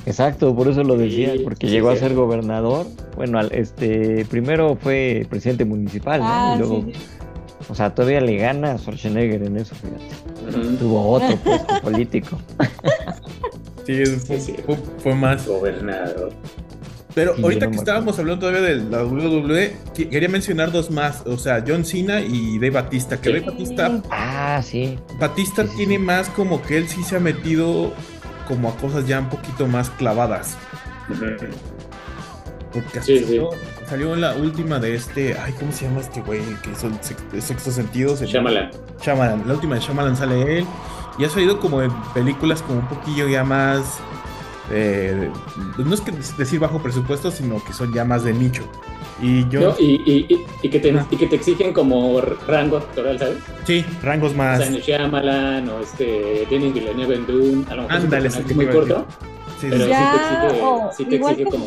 [0.04, 2.86] exacto, por eso lo decía, Sí, porque sí, llegó a ser gobernador.
[3.16, 6.26] Bueno, al- este, primero fue presidente municipal, ¿no?
[6.28, 7.00] Ah, y luego, sí, sí.
[7.68, 10.76] O sea, todavía le gana a Schwarzenegger en eso, fíjate.
[10.78, 12.38] Tuvo otro puesto político.
[13.84, 14.62] Sí, fue, Sí, sí.
[14.64, 15.46] fue- fue más.
[15.46, 16.32] Gobernador.
[17.14, 20.90] Pero Sí, ahorita no que estábamos hablando todavía de la WWE, que- quería mencionar dos
[20.90, 23.34] más, o sea, John Cena y Dave Batista, que Sí.
[23.40, 24.98] Dave Batista, Ah, sí.
[25.18, 25.98] Batista Sí, sí, tiene sí.
[26.02, 27.92] más como que él sí se ha metido
[28.46, 30.56] como a cosas ya un poquito más clavadas.
[32.72, 33.50] Porque Sí, salió,
[33.88, 36.40] salió la última de este, ay, ¿cómo se llama este güey?
[36.62, 38.16] Que hizo el sex- el sexto sentido.
[38.16, 38.70] se Shyamalan.
[39.02, 40.66] Shyamalan, la última de Shyamalan sale él.
[41.18, 43.98] Y ha salido como en películas como un poquillo ya más.
[44.70, 45.30] eh,
[45.78, 48.64] no es que decir bajo presupuesto, sino que son ya más de nicho.
[49.22, 49.60] Y yo.
[49.60, 51.06] No, y, y, y, y que te, Ah.
[51.10, 53.36] y que te exigen como rango actoral, ¿sabes?
[53.64, 54.58] Sí, rangos O más.
[54.58, 58.66] sea, en Shyamalan o este, Denis Villeneuve en Dune, a lo mejor Ándale, es muy
[58.66, 59.06] corto,
[59.60, 61.66] Sí, pero sí, Ya, sí te exige, o sí te exige que- como...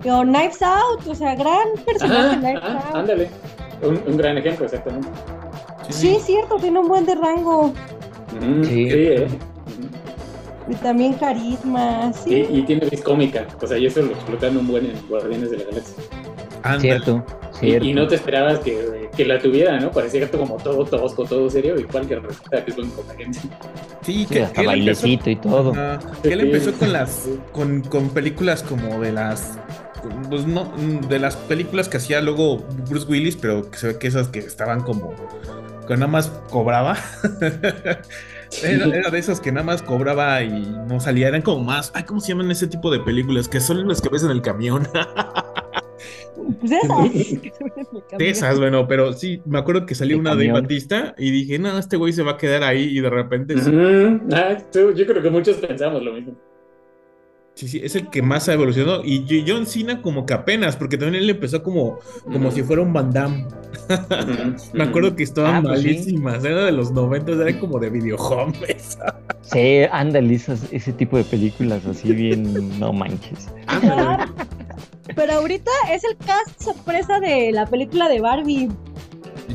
[0.00, 0.18] Ajá.
[0.20, 2.96] O Knives Out, o sea, gran personaje Knives ajá, Out.
[2.96, 3.30] ándale.
[3.82, 5.08] Un, un gran ejemplo, exactamente.
[5.90, 7.72] Sí, es cierto, tiene un buen de rango.
[8.40, 8.90] Mm, Sí.
[8.90, 9.26] sí, ¿eh?
[10.70, 12.46] Y también carisma, Y, sí.
[12.50, 15.56] y tiene vis cómica, o sea, y eso lo explotaron un buen en Guardianes de
[15.58, 15.94] la Galaxia.
[16.62, 16.80] ándale.
[16.82, 17.86] Cierto, Y, cierto.
[17.86, 19.90] y no te esperabas que, que la tuviera, ¿no?
[19.90, 23.38] Parecía como todo tosco, todo serio, igual que resulta que es buen gente.
[23.38, 23.48] Sí,
[24.02, 25.70] Sí, hasta empezó- bailecito y todo.
[25.72, 29.58] Ajá, que él empezó con las con, con películas como de las
[30.28, 30.72] pues no
[31.08, 32.58] de las películas que hacía luego
[32.88, 35.14] Bruce Willis, pero que se ve que esas que estaban como
[35.86, 36.96] que nada más cobraba.
[38.62, 40.48] Era, era de esas que nada más cobraba y
[40.88, 43.46] no salía, eran como más, ay, ¿cómo se llaman ese tipo de películas?
[43.46, 44.88] Que son las que ves en el camión.
[46.60, 47.12] Pues esas.
[48.18, 50.50] De esas, bueno, pero sí, me acuerdo que salió una de.
[50.50, 53.54] Batista y dije, no, este güey se va a quedar ahí y de repente.
[54.32, 56.34] Ah, tú- yo creo que muchos pensamos lo mismo.
[57.58, 59.02] Sí, sí, es el que más ha evolucionado.
[59.04, 62.56] Y John Cena como que apenas, porque también él empezó como, como Ujú.
[62.56, 63.46] si fuera un Van Damme.
[63.46, 64.54] Ujú.
[64.74, 65.86] Me acuerdo que estaban Ah, pues sí.
[65.88, 68.98] malísimas, era de los 90, era como de videohomes.
[69.40, 73.48] Sí, ándale, esas- ese tipo de películas así bien, no manches.
[75.16, 78.68] Pero ahorita es el cast sorpresa de la película de Barbie.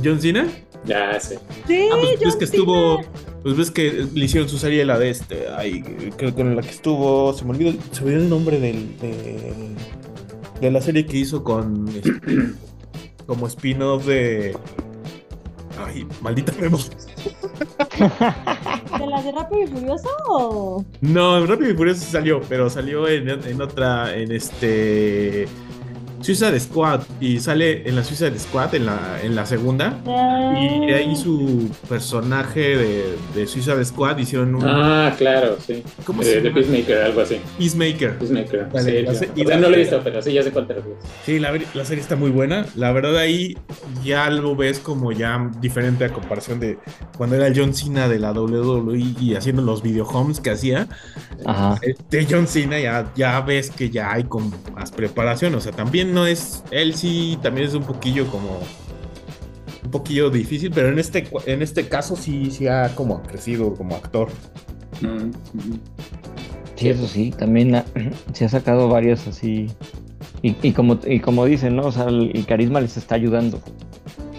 [0.03, 0.47] John Cena.
[0.85, 1.37] Ya sé.
[1.67, 3.09] Sí, Ah, pues John que estuvo, Cena.
[3.43, 5.81] Pues ves que le hicieron su serie la de este, ay,
[6.17, 9.75] creo con la que estuvo, se me olvidó, se me olvidó el nombre del, del-
[10.61, 12.11] de la serie que hizo con este,
[13.27, 14.55] como spin-off de,
[15.85, 16.87] ay, maldita memoria.
[18.99, 20.85] ¿De las de Rápido y Furioso o...?
[21.01, 25.47] No, Rápido y Furioso sí salió, pero salió en, en otra, en este
[26.23, 30.01] Suicide Squad y sale en la Suicide Squad en la, en la segunda.
[30.05, 35.83] Y ahí su personaje de, de Suicide Squad hicieron un Ah, claro, sí.
[36.05, 36.53] ¿Cómo Eh, se de llama?
[36.53, 37.41] Peacemaker, algo así.
[37.57, 38.17] Peacemaker.
[38.17, 38.69] Peacemaker.
[38.71, 40.75] Vale, sí, la y la no lo he visto, pero sí, ya sé cuál te
[40.75, 41.03] refieres.
[41.21, 42.65] Sí, la, la serie está muy buena.
[42.75, 43.57] La verdad ahí
[44.03, 46.79] ya lo ves como ya diferente a comparación de
[47.17, 50.87] cuando era el John Cena de la WWE y haciendo los videohomes que hacía.
[51.45, 51.79] Ajá.
[52.09, 55.55] De John Cena ya, ya ves que ya hay con más preparación.
[55.55, 58.59] O sea, también no es, él sí también es un poquillo como
[59.83, 63.95] un poquillo difícil, pero en este, en este caso sí, sí ha como crecido como
[63.95, 64.29] actor.
[65.01, 65.07] Mm,
[65.57, 65.79] ujú.
[66.75, 67.85] Sí, eso sí, también ha-
[68.33, 69.67] se ha sacado varios así.
[70.41, 71.83] Y, y como, y como dicen, ¿no?
[71.87, 73.61] O sea, el, el carisma les está ayudando.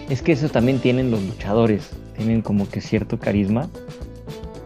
[0.09, 1.89] Es que eso también tienen los luchadores.
[2.15, 3.69] Tienen como que cierto carisma.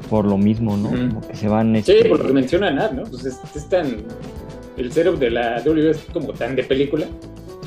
[0.09, 0.89] Por lo mismo, ¿no?
[0.89, 1.73] Como que se van.
[1.83, 3.03] Sí, este, por lo que menciona Nat, ¿no?
[3.03, 3.97] Pues es, es tan.
[4.79, 7.05] El setup de la W es como tan de película.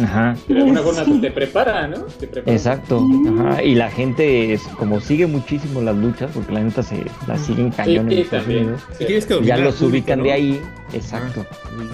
[0.03, 0.35] Ajá.
[0.49, 1.99] Que de alguna forma pues, te prepara, ¿no?
[2.19, 2.57] Te prepara.
[2.57, 3.07] Exacto.
[3.39, 3.63] Ajá.
[3.63, 7.71] Y la gente, es, como sigue muchísimo las luchas, porque la neta se las siguen
[7.73, 8.65] Sí, cañón en Estados también.
[8.69, 8.83] Unidos.
[8.99, 10.25] Si tienes que Ya los público, ubican ¿no?
[10.25, 10.61] de ahí.
[10.95, 11.45] Exacto.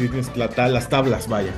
[0.01, 1.51] Y tienes la ta- las tablas, vaya.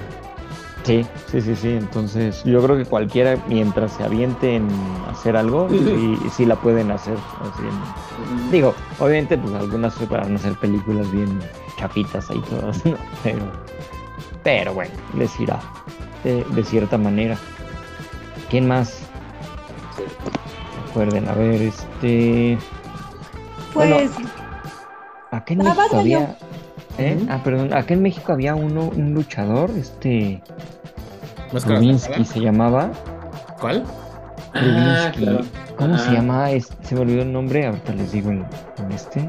[0.85, 1.68] Sí, sí, sí, sí.
[1.68, 4.66] Entonces, yo creo que cualquiera, mientras se aviente en
[5.11, 7.14] hacer algo, sí, sí la pueden hacer.
[7.42, 7.62] así.
[8.51, 11.38] Digo, obviamente, pues algunas se van a hacer películas bien
[11.81, 12.97] chapitas ahí todas, ¿no?
[13.23, 13.38] Pero,
[14.43, 15.59] pero bueno, les irá
[16.25, 17.37] de, de cierta manera.
[18.51, 19.01] ¿Quién más?
[19.97, 20.03] Sí.
[20.87, 22.59] Recuerden, a ver, este.
[23.75, 24.11] Bueno, Pues,
[25.33, 26.37] Acá en Ah, México había.
[26.99, 27.27] ¿eh?
[27.31, 30.43] Ah, perdón, acá en México había uno, un luchador, este.
[31.53, 32.90] Rubinsky se llamaba.
[33.61, 33.85] ¿Cuál?
[34.55, 35.23] Ah, Rubinsky.
[35.25, 35.45] claro.
[35.77, 36.51] ¿Cómo se llama?
[36.51, 38.45] Es- se me olvidó el nombre, ahorita les digo en,
[38.79, 39.29] en este.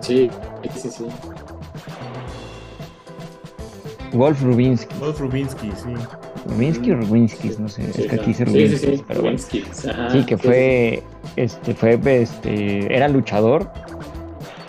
[0.00, 0.28] Sí,
[0.74, 1.06] sí, sí.
[4.12, 4.94] Wolf Rubinsky.
[5.00, 5.92] Wolf Rubinsky, sí.
[6.46, 9.04] Rubinsky o Rubinsky, no sé, Sí, es que aquí dice sí, Rubinsky, sí, sí.
[9.06, 9.36] pero bueno.
[9.38, 11.02] Rubinsky, ajá, Sí, que fue,
[11.36, 13.68] este, fue, este, era luchador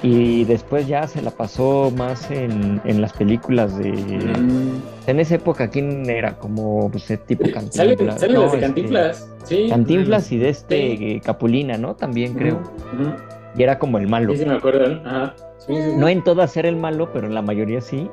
[0.02, 4.82] y después ya se la pasó más en, en las películas de, Mm.
[5.08, 6.38] en esa época, ¿quién era?
[6.38, 8.43] Como, pues, ese tipo Cantinflas, salen ¿no?
[8.43, 9.30] las de Este, Cantinflas.
[9.43, 9.67] Sí.
[9.69, 11.06] Cantinflas y de este Sí.
[11.06, 11.95] eh, Capulina, ¿no?
[11.95, 12.60] También creo.
[13.58, 14.32] Y era como el malo.
[14.34, 15.02] Sí, sí, me acuerdo.
[15.06, 15.34] Ajá.
[15.58, 15.95] Sí, sí, sí.
[15.97, 18.10] No en todas era el malo, pero en la mayoría sí.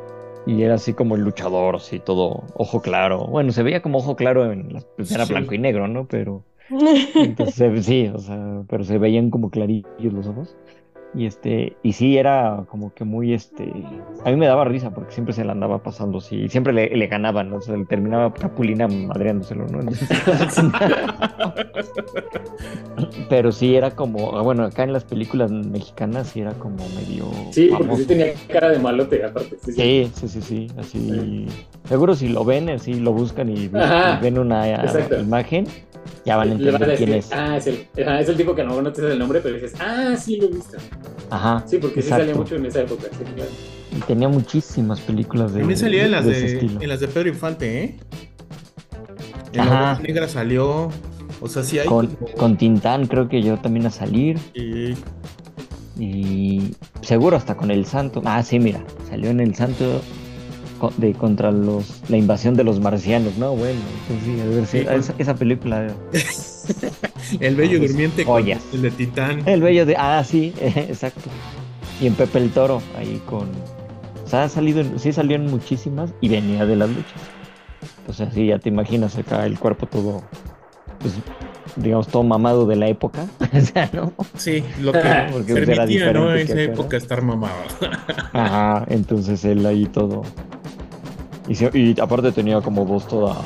[0.47, 3.27] Y era así como el luchador, así todo ojo claro.
[3.27, 5.33] Bueno, se veía como ojo claro en la, pues era Sí.
[5.33, 6.07] blanco y negro, ¿no?
[6.07, 6.45] Pero
[7.15, 10.57] entonces sí, o sea, pero se veían como clarillos los ojos.
[11.15, 13.73] Y este, y sí era como que muy este,
[14.25, 16.95] a mí me daba risa porque siempre se la andaba pasando así, y siempre le,
[16.95, 17.57] le ganaban, ¿no?
[17.57, 19.81] O sea, le terminaba Capulina madreándoselo, ¿no?
[23.29, 27.71] Pero sí era como, bueno, acá en las películas mexicanas sí era como medio Sí,
[27.77, 29.57] porque sí tenía cara de malote, aparte.
[29.65, 30.11] Sí, sí.
[30.13, 31.47] Sí, sí, sí, sí, así.
[31.89, 35.19] Seguro si lo ven, así lo buscan y, Ajá, ven una exacto.
[35.19, 35.67] imagen,
[36.25, 37.33] ya van a van quién es.
[37.33, 40.37] ah, es el, es el tipo que no sabes el nombre, pero dices, ah, sí
[40.37, 40.77] lo he visto.
[41.31, 41.65] Ajá.
[41.67, 43.05] Sí, porque sí salía mucho en esa época.
[43.11, 43.51] sí, claro.
[43.97, 46.81] Y tenía muchísimas películas de, También salía en las de ese de, estilo.
[46.83, 47.97] en las de Pedro Infante, ¿eh?
[49.53, 49.95] En Ajá.
[49.95, 50.91] la negra salió.
[51.41, 51.87] O sea, sí hay.
[51.87, 54.39] Con, como- con Tintán creo que yo también a salir.
[54.55, 54.95] y-
[55.99, 58.21] Y seguro hasta con El Santo.
[58.27, 60.03] Ah, sí, mira, salió en El Santo
[60.99, 63.55] de contra los la invasión de los marcianos, ¿no?
[63.57, 65.87] Bueno, pues sí, a ver si Sí, con- esa, esa película.
[67.41, 68.63] El bello Ah, pues, durmiente con joyas.
[68.73, 69.43] el de Titán.
[69.47, 69.97] El bello de.
[69.99, 71.29] Ah, sí, exacto.
[72.01, 73.49] Y en Pepe el Toro, ahí con.
[74.25, 77.21] O sea, ha salido, sí salió en muchísimas y venía de las luchas.
[78.09, 80.23] O sea, sí, ya te imaginas acá el cuerpo todo,
[81.01, 81.15] pues,
[81.77, 83.27] digamos, todo mamado de la época.
[83.53, 84.13] o sea, ¿no?
[84.37, 85.01] Sí, lo que
[85.33, 86.33] Porque pues, era permitía, ¿no?
[86.33, 87.55] En esa época estar mamado.
[88.33, 90.23] Ajá, entonces él ahí todo.
[91.49, 93.37] Y, se- y aparte tenía como voz toda,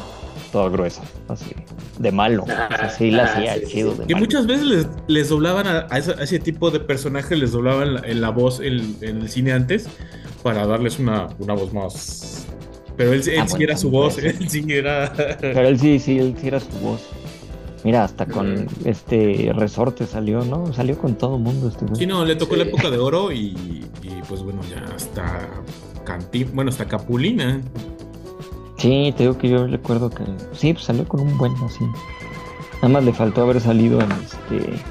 [0.53, 1.53] toda gruesa, así,
[1.99, 2.43] de malo.
[2.45, 3.99] O sea, sí la Ah, hacía sí, chido sí.
[4.01, 4.27] de Que malo.
[4.27, 7.95] muchas veces les, les doblaban a, a ese, a ese tipo de personajes, les doblaban
[7.95, 9.89] la, en la voz en, en el cine antes
[10.43, 12.47] para darles una, una voz más.
[12.97, 15.13] Pero él, él Ah, sí bueno, era su voz, él sí era.
[15.41, 17.01] Pero él sí, sí, él sí era su voz.
[17.83, 20.71] Mira, hasta con este resorte salió, ¿no?
[20.75, 21.87] Salió con todo el mundo este.
[21.95, 22.59] Sí, no, le tocó Sí.
[22.61, 25.49] la época de oro y, y, pues bueno, ya hasta
[26.05, 27.63] Canti, bueno, hasta Capulina.
[28.81, 31.85] Sí, te digo que yo recuerdo que sí, pues salió con un buen así.
[32.77, 34.83] Nada más le faltó haber salido en este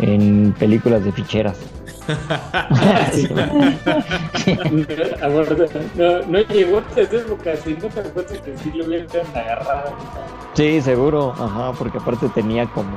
[0.00, 1.58] en películas de ficheras.
[3.12, 3.28] Sí.
[4.42, 8.86] No, amor, no, no llegó a esa época, si no te acuerdas que sí lo
[8.86, 9.94] hubieran agarrado.
[10.54, 12.90] Sí, seguro, ajá, porque aparte tenía como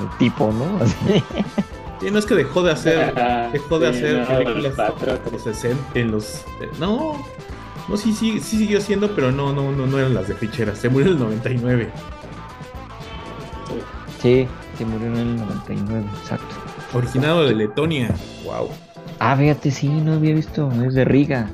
[0.00, 0.82] el tipo, ¿no?
[0.82, 1.22] Así.
[2.00, 4.92] Sí, no es que dejó de hacer, Ajá, dejó de sí, hacer no, películas
[5.26, 6.44] en los 60, en los.
[6.80, 7.14] No,
[7.88, 10.78] no, sí, sí, sí siguió siendo, pero no, no, no, no eran las de ficheras.
[10.78, 11.88] Se murió en el 99.
[14.20, 14.46] Sí,
[14.76, 16.54] sí murió en el 99, exacto.
[16.92, 18.14] Originado de Letonia.
[18.44, 18.68] Wow.
[19.20, 21.50] Ah, fíjate, sí, no había visto, es de Riga.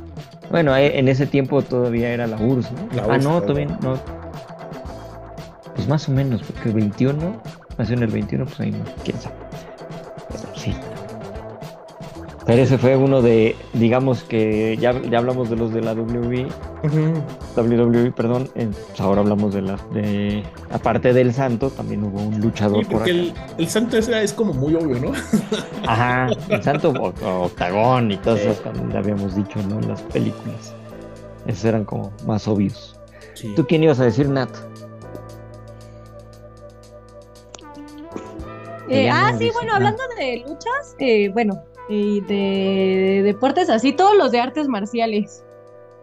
[0.51, 2.89] Bueno, en ese tiempo todavía era la URSS, ¿no?
[2.95, 3.99] La ah, no, todavía no.
[5.75, 7.43] Pues más o menos, porque el 21,
[7.79, 9.44] nació en el 21, pues ahí no, quién sabe.
[12.47, 16.47] Pero ese fue uno de, digamos que ya, ya hablamos de los de la WWE,
[17.57, 22.39] WWE, perdón, eh, pues ahora hablamos de las de, aparte del Santo, también hubo un
[22.43, 23.21] luchador Sí, por porque acá.
[23.21, 25.13] el, el santo ese es como muy obvio, ¿no?
[25.87, 28.47] Ajá, el Santo Octagón y todas Sí.
[28.49, 29.79] esas también le habíamos dicho, ¿no?
[29.81, 30.75] En las películas.
[31.47, 33.01] Esos eran como más obvios.
[33.33, 33.55] Sí.
[33.57, 34.51] ¿Tú quién ibas a decir, Nat?
[38.89, 39.77] Eh, Ya ah, sí, bueno, nada.
[39.77, 45.45] hablando de luchas, eh, bueno, y de deportes así, todos los de artes marciales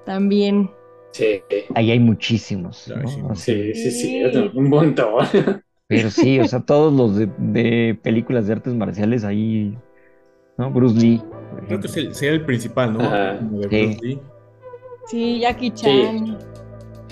[0.06, 0.72] también.
[1.12, 1.42] Sí,
[1.76, 2.94] Ahí hay muchísimos, sí.
[3.36, 5.26] Sí, sí, sí, un montón.
[5.88, 9.78] Pero sí, o sea, todos los de, de películas de artes marciales ahí,
[10.58, 10.72] ¿no?
[10.72, 11.22] Bruce Lee.
[11.68, 13.02] Creo que sería el principal, ¿no?
[13.02, 13.38] Ajá.
[13.40, 13.86] Como de Sí.
[13.86, 14.22] Bruce Lee.
[15.08, 16.38] Sí, Jackie Chan.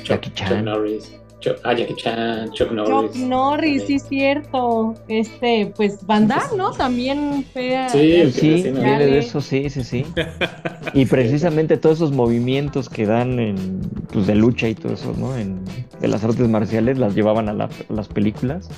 [0.04, 0.48] Jackie Chan.
[0.50, 1.20] Chuck Norris.
[1.40, 3.12] Chuck, ah, Jackie Chan, Chuck Norris.
[3.14, 4.94] Chuck Norris, sí, es cierto.
[5.08, 6.72] Este, pues Van Damme, ¿no?
[6.72, 7.78] También fue.
[7.90, 10.06] Sí, Sí, recién viene de eso, sí, sí, sí.
[10.94, 13.80] Y precisamente todos esos movimientos que dan en,
[14.12, 15.38] pues, de lucha y todo eso, ¿no?
[15.38, 15.64] En,
[16.02, 18.70] de las artes marciales las llevaban a, la- a las películas.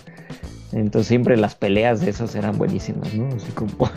[0.74, 3.28] Entonces siempre las peleas de esas eran buenísimas, ¿no?
[3.36, 3.72] Así como...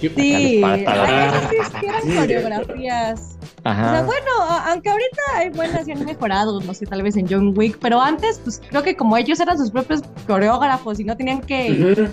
[0.00, 1.26] Sí, Acá les ay, parta.
[1.26, 2.14] esas sí, sí eran Sí.
[2.16, 3.20] coreografías.
[3.40, 4.02] O sea, Ajá.
[4.02, 4.30] bueno,
[4.66, 7.98] aunque ahorita hay buenas y han mejorado, no sé, tal vez en John Wick, pero
[8.00, 12.04] antes, pues creo que como ellos eran sus propios coreógrafos y no tenían que, exacto.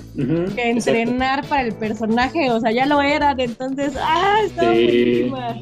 [0.55, 4.35] entrenar para el personaje, o sea, ya lo eran, entonces, ¡ah!
[4.45, 4.83] Estaban Sí.
[4.85, 5.57] buenísimas.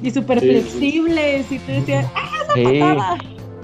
[0.00, 0.52] Y súper Sí, sí.
[0.60, 3.18] flexibles, y tú decías, ¡ah, Sí, patada!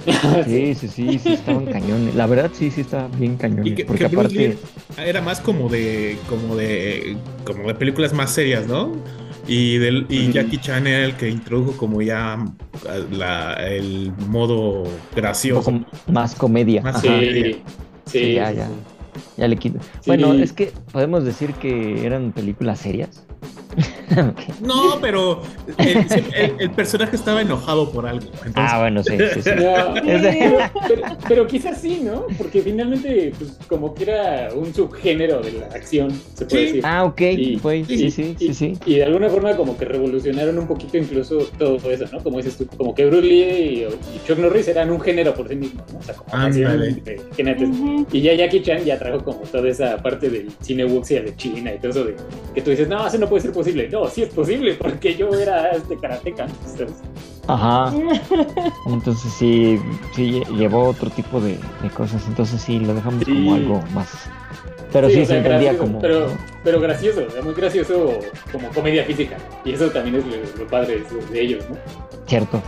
[0.44, 2.14] sí, sí, sí, sí, estaban cañones.
[2.14, 4.48] La verdad, sí, sí, estaban bien que, porque que Bruce aparte...
[4.48, 8.92] Lee era más como de, como de, como de películas más serias, ¿no?
[9.46, 10.32] Y, del, y.
[10.32, 12.42] Jackie Chan era el que introdujo como ya
[13.10, 15.70] la- el modo un gracioso.
[15.70, 16.82] poco más comedia.
[16.82, 17.20] Más Ajá.
[17.20, 17.30] sí.
[17.34, 17.62] Sí, sí,
[18.06, 18.68] Sí, ya, ya.
[19.36, 19.78] Ya le quito.
[19.80, 19.88] Sí.
[20.06, 23.24] Bueno, es que podemos decir que eran películas serias.
[24.60, 25.42] No, pero
[25.78, 25.96] el,
[26.34, 28.26] el- el personaje estaba enojado por algo.
[28.44, 29.50] Entonces, Ah, bueno, sí, sí, sí.
[29.56, 29.94] No,
[31.28, 32.26] pero, quizás sí, ¿no?
[32.38, 36.66] Porque finalmente, pues, como que era un subgénero de la acción, se puede Sí.
[36.66, 36.82] decir.
[36.86, 38.78] Ah, ok, Y- pues, sí, sí, sí, y- sí.
[38.86, 42.22] Y de alguna forma como que revolucionaron un poquito incluso todo eso, ¿no?
[42.22, 43.82] Como dices tú, como que Bruce Lee y,
[44.16, 45.98] y Chuck Norris eran un género por sí mismos, ¿no?
[45.98, 47.68] O sea, como de jinetes.
[47.68, 48.06] Ujú.
[48.12, 51.72] Y ya Jackie Chan ya trajo como toda esa parte del cine wuxia de China
[51.74, 52.16] y todo eso de
[52.54, 53.63] que tú dices, no, eso no puede ser posible.
[53.72, 56.46] No, sí es posible porque yo era este karateca.
[57.46, 57.92] Ajá.
[58.86, 59.78] Entonces sí,
[60.14, 62.24] sí lle- llevó otro tipo de, de cosas.
[62.28, 63.32] Entonces sí, lo dejamos Sí.
[63.32, 64.08] como algo más.
[64.92, 66.00] Pero sí, o se sea, entendía gracioso, como.
[66.62, 68.12] Pero, gracioso, o sea, muy gracioso
[68.52, 69.36] como comedia física.
[69.64, 71.76] Y eso también es lo, lo padre de, de ellos, ¿no?
[72.26, 72.62] Cierto.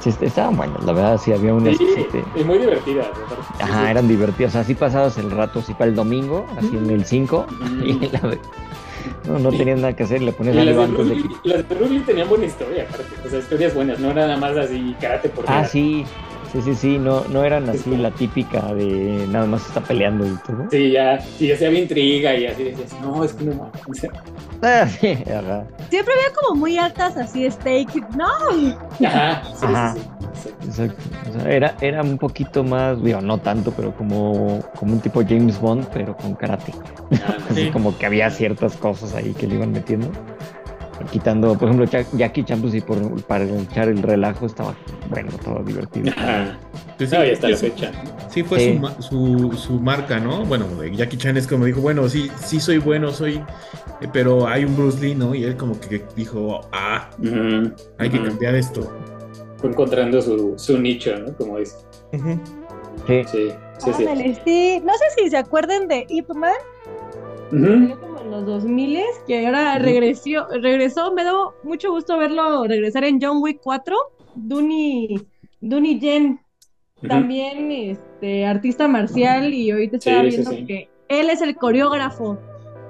[0.00, 1.78] Sí, est- estaban buenos, la verdad, sí había unas.
[1.78, 3.04] Sí, este, es muy divertida.
[3.04, 3.62] aparte.
[3.64, 4.54] Ajá, eran divertidos.
[4.54, 7.46] Así pasabas el rato, así para el domingo, así en el 5.
[7.48, 7.84] Ujú.
[7.86, 8.38] Y la-
[9.26, 11.22] no, no tenías nada que hacer, le ponías las de, que.
[11.44, 13.14] Las de tenían buena historia, aparte.
[13.26, 16.04] O sea, historias buenas, no nada más así karate por Ah, sí.
[16.54, 20.36] Sí, sí, sí, no, no eran así la típica de nada más está peleando y
[20.46, 20.66] todo.
[20.70, 23.82] Sí, ya, sí, ya se había intriga y así dices, no, es que no mames.
[23.88, 24.10] O sea,
[24.62, 25.66] Ah, sí, ajá.
[25.90, 27.92] Siempre había como muy altas así steak.
[28.16, 28.28] No,
[29.06, 29.94] Ajá, sí, Ajá.
[29.94, 30.64] sí, sí, exacto.
[30.64, 31.02] Exacto.
[31.28, 35.22] O sea, era, era un poquito más, digo, no tanto, pero como, como un tipo
[35.28, 36.72] James Bond, pero con karate.
[37.26, 37.34] Ah.
[37.50, 37.70] Así Sí.
[37.72, 40.08] como que había ciertas cosas ahí que le iban metiendo.
[41.10, 44.74] Quitando, por ejemplo, Jack- Jackie Chan, pues sí, por, para echar el relajo estaba
[45.10, 46.10] bueno, estaba divertido.
[46.16, 46.58] Ajá.
[46.96, 47.90] pues sí, No, hasta la sí, fecha.
[48.30, 48.72] sí fue Sí.
[48.74, 50.44] Su, ma- su, su marca, ¿no?
[50.44, 53.34] Bueno, de Jackie Chan es como dijo, bueno, sí, sí soy bueno, soy,
[54.00, 55.34] eh, pero hay un Bruce Lee, ¿no?
[55.34, 57.10] Y él como que dijo, ah,
[57.98, 58.90] hay que cambiar esto.
[59.58, 61.34] Fue encontrando su, su nicho, ¿no?
[61.36, 61.76] Como dice.
[63.06, 64.06] Sí, Sí, sí, sí.
[64.06, 64.80] ándale, sí.
[64.84, 66.52] No sé si se acuerdan de Ip Man,
[67.60, 71.12] Salió como en los 2000 que ahora regresó, regresó.
[71.12, 73.96] Me da mucho gusto verlo regresar en John Wick 4.
[74.34, 75.16] Duni,
[75.60, 76.40] Duni Yen,
[76.98, 77.08] Ujú.
[77.08, 80.64] también este, artista marcial, y ahorita estaba Sí, viendo sí.
[80.66, 82.38] que él es el coreógrafo.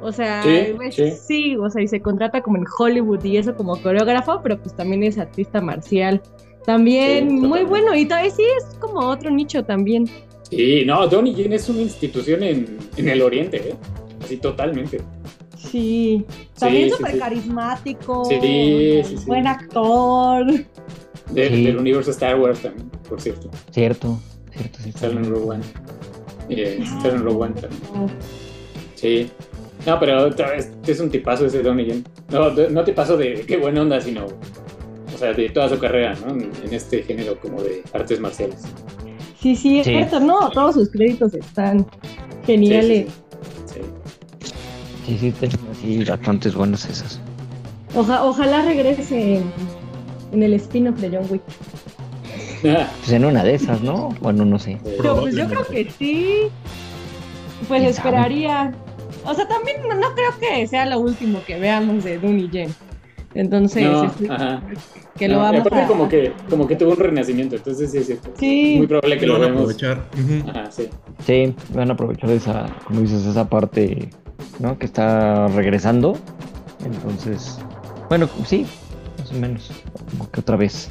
[0.00, 1.11] O sea, Sí, pues, sí.
[1.11, 4.74] sí, o sea, y se contrata como en Hollywood y eso como coreógrafo, pero pues
[4.77, 6.20] también es artista marcial.
[6.66, 10.07] También Sí, muy bueno, y todavía sí es como otro nicho también.
[10.50, 13.74] Sí, no, Donnie Yen es una institución en, en el oriente, ¿eh?
[14.24, 15.00] Así totalmente.
[15.56, 16.24] Sí,
[16.58, 17.18] también sí, súper sí.
[17.18, 19.24] carismático, Sí, sí, sí.
[19.26, 20.46] buen actor.
[21.30, 21.64] De- Sí.
[21.64, 23.50] Del universo Star Wars también, por cierto.
[23.70, 24.18] cierto,
[24.54, 24.92] cierto, sí.
[24.92, 25.64] Sale en Rogue One.
[26.50, 27.82] Eh, sale en Rogue One también.
[28.94, 29.30] Sí.
[29.87, 32.04] No, pero otra vez, es un tipazo ese Donnie Yen.
[32.30, 34.26] No, no tipazo de qué buena onda, sino.
[34.26, 36.32] O sea, de toda su carrera, ¿no?
[36.32, 38.62] En, en este género como de artes marciales.
[39.40, 39.92] Sí, sí, es Sí.
[39.92, 41.87] cierto, no, todos sus créditos están Sí,
[42.46, 43.06] geniales.
[43.06, 43.23] sí, sí.
[45.06, 47.20] Sí, sí, tenía así bastantes buenas esas.
[47.94, 49.42] Oja- ojalá regrese en,
[50.32, 51.42] en el spin-off de John Wick.
[52.62, 54.08] Pues en una de esas, ¿no?
[54.20, 54.78] Bueno, no sé.
[54.82, 56.28] Pero pues yo creo que sí.
[57.68, 58.72] Pues esperaría.
[59.26, 62.48] O sea, también no, no creo que sea lo último que veamos de Dune y
[62.48, 62.74] Jen.
[63.34, 64.62] Entonces, no, este, ajá.
[65.18, 65.86] que lo No, vamos aparte a...
[65.88, 68.30] como que, como que tuvo un renacimiento, entonces sí es cierto.
[68.38, 68.74] Sí.
[68.78, 70.04] Muy probable que lo lo van a aprovechar.
[70.48, 70.88] Ajá, sí.
[71.26, 74.08] Sí, van a aprovechar esa, como dices, esa parte,
[74.58, 74.78] ¿no?
[74.78, 76.16] Que está regresando.
[76.84, 77.58] Entonces,
[78.08, 78.66] bueno, sí,
[79.18, 79.70] más o menos,
[80.10, 80.90] como que otra vez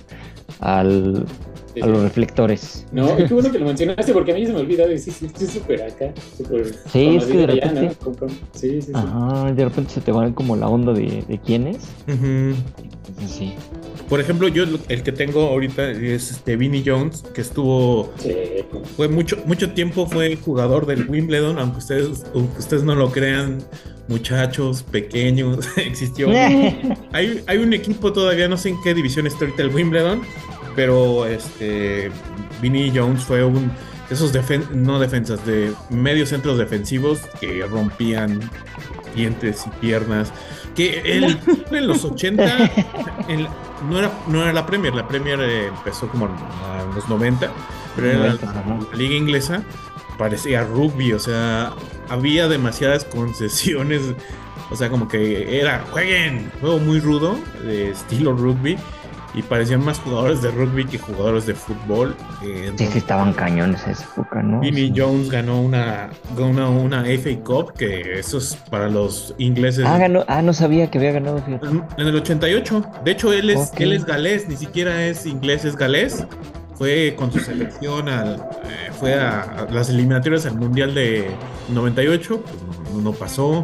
[0.59, 1.25] al,
[1.73, 2.85] sí, a los reflectores.
[2.91, 5.11] No, y qué bueno que lo mencionaste porque a mí se me olvidaba y sí,
[5.11, 6.11] sí, estoy súper acá.
[6.37, 7.93] Súper Sí, es que de repente- ¿no?
[8.03, 8.91] Con- con- Sí, sí, sí.
[8.95, 11.83] Ajá, de repente se te va como la onda de, de quién es.
[12.07, 13.53] Entonces, sí.
[14.13, 18.31] Por ejemplo, yo el que tengo ahorita es este Vinnie Jones, que estuvo Sí.
[18.95, 23.63] fue mucho mucho tiempo fue jugador del Wimbledon, aunque ustedes aunque ustedes no lo crean,
[24.07, 26.29] muchachos pequeños, existió.
[27.11, 30.21] Hay, hay un equipo todavía, no sé en qué división está ahorita el Wimbledon,
[30.75, 32.11] pero este
[32.61, 33.71] Vinnie Jones fue un
[34.11, 38.41] esos defen- no defensas, de medios centros defensivos que rompían
[39.15, 40.31] dientes y piernas.
[40.75, 41.37] Que él
[41.71, 42.71] en los 80
[43.27, 43.49] en la-
[43.89, 47.51] no, era, no era la Premier, la Premier eh, empezó como en los 90,
[47.95, 48.79] pero era la, 90, ajá.
[48.91, 49.63] la liga inglesa,
[50.17, 51.73] parecía rugby, o sea,
[52.09, 54.01] había demasiadas concesiones,
[54.71, 58.77] o sea, como que era, jueguen, juego muy rudo, de estilo rugby,
[59.33, 62.15] y parecían más jugadores de rugby que jugadores de fútbol.
[62.43, 64.59] eh, Sí, sí, estaban cañones esa época, ¿no?
[64.59, 64.93] Vinnie Sí.
[64.95, 69.85] Jones ganó una, ganó una FA Cup, que eso es para los ingleses.
[69.87, 71.65] Ah, ganó, ah, no sabía que había ganado, fíjate.
[71.67, 72.83] En el 88.
[73.03, 73.79] De hecho, él es, Ok.
[73.81, 76.25] él es galés, ni siquiera es inglés, es galés.
[76.75, 81.29] Fue con su selección, al, eh, fue a, a las eliminatorias al Mundial de
[81.69, 83.63] 98, pues no, no pasó.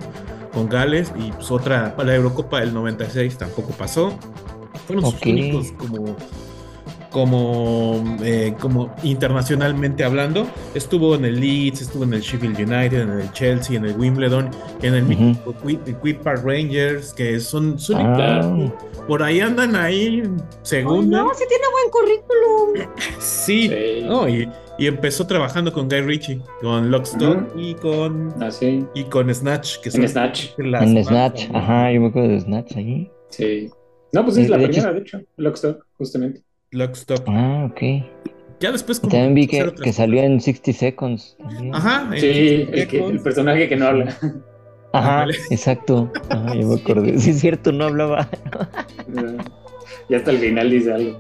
[0.54, 4.18] con Gales y pues otra para la Eurocopa del 96 tampoco pasó.
[4.90, 5.26] Fueron sus Ok.
[5.28, 6.16] únicos como
[7.12, 10.48] como eh, como internacionalmente hablando.
[10.76, 14.50] Estuvo en el Leeds, estuvo en el Sheffield United, en el Chelsea, en el Wimbledon,
[14.84, 18.72] en el Park Rangers, que son, son Ah,
[19.08, 20.22] por ahí andan ahí
[20.62, 21.24] segunda.
[21.24, 22.94] no, sí tiene buen currículum.
[23.20, 24.04] Sí, Sí.
[24.06, 28.86] no, y, y empezó trabajando con Guy Ritchie, con Lockstock y con Así.
[28.94, 30.50] y con Snatch, que En son Snatch.
[30.60, 33.12] las en Snatch, ajá, yo me acuerdo de Snatch ahí.
[33.30, 33.70] Sí.
[34.14, 35.22] No, pues es la de hecho- primera, de hecho.
[35.38, 36.42] Lockstock, justamente.
[36.72, 37.24] Lockstock.
[37.28, 37.82] Ah, ok.
[38.60, 41.38] Ya después como también vi que, que salió en 60 Seconds.
[41.40, 41.74] también.
[41.76, 43.12] Ajá, Sí, el, que- Seconds.
[43.16, 44.18] el personaje que no habla.
[44.92, 46.12] Ajá, exacto.
[46.30, 47.18] Ajá, yo me acordé.
[47.20, 48.28] Sí, es cierto, no hablaba.
[50.10, 51.20] y hasta el final dice algo.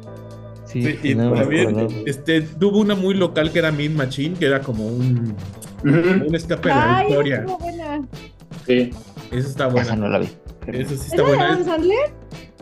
[0.65, 4.45] Sí, Sí, y no también este, tuvo una muy local que era Mean Machine, que
[4.45, 5.35] era como un,
[5.83, 7.03] un escape de la
[7.59, 8.07] buena.
[8.67, 8.91] Sí.
[9.31, 9.95] Esa está Esa buena.
[9.95, 10.29] no la vi.
[10.65, 11.53] pero- Esa sí ¿Es está la de buena.
[11.53, 12.09] Adam Sandler?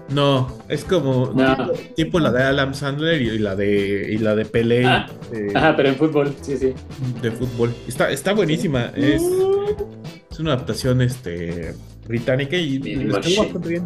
[0.09, 1.71] No, es como No.
[1.95, 5.75] tipo la de Adam Sandler y la de y la de Pelé Ah, de, Ajá,
[5.75, 6.73] pero en fútbol, sí, sí.
[7.21, 7.73] de fútbol.
[7.87, 8.91] Está, está buenísima.
[8.95, 9.83] Es, Mm,
[10.31, 11.73] es una adaptación este
[12.07, 13.37] británica y Machine.
[13.37, 13.83] bastante bien.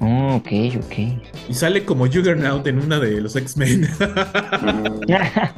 [0.00, 0.48] Oh, ok,
[0.84, 0.98] ok.
[1.48, 3.88] Y sale como Juggernaut en una de los X-Men.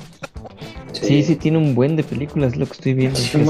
[0.92, 3.18] Sí, sí, tiene un buen de películas, lo que estoy viendo.
[3.18, 3.44] Sí, que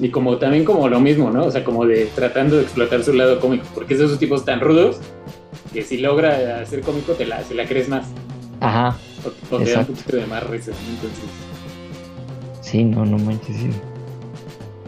[0.00, 1.44] Y como también como lo mismo, ¿no?
[1.46, 4.44] O sea, como de tratando de explotar su lado cómico, porque es de esos tipos
[4.44, 4.96] tan rudos
[5.72, 8.06] que si logra hacer cómico te la, se la crees más.
[8.60, 8.96] Ajá,
[9.50, 10.72] O, o te da un poquito de más risa.
[12.60, 13.56] sí, no, no manches.
[13.56, 13.70] Sí.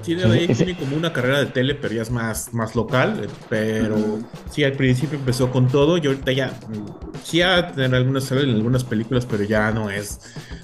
[0.05, 3.21] Tiene, ahí tiene como una carrera de tele, pero ya es más, más local.
[3.25, 4.19] eh, Pero
[4.51, 8.43] sí, al principio empezó con todo y ahorita ya mm, sí ha tener algunas sale
[8.43, 10.21] en algunas películas, pero ya no es,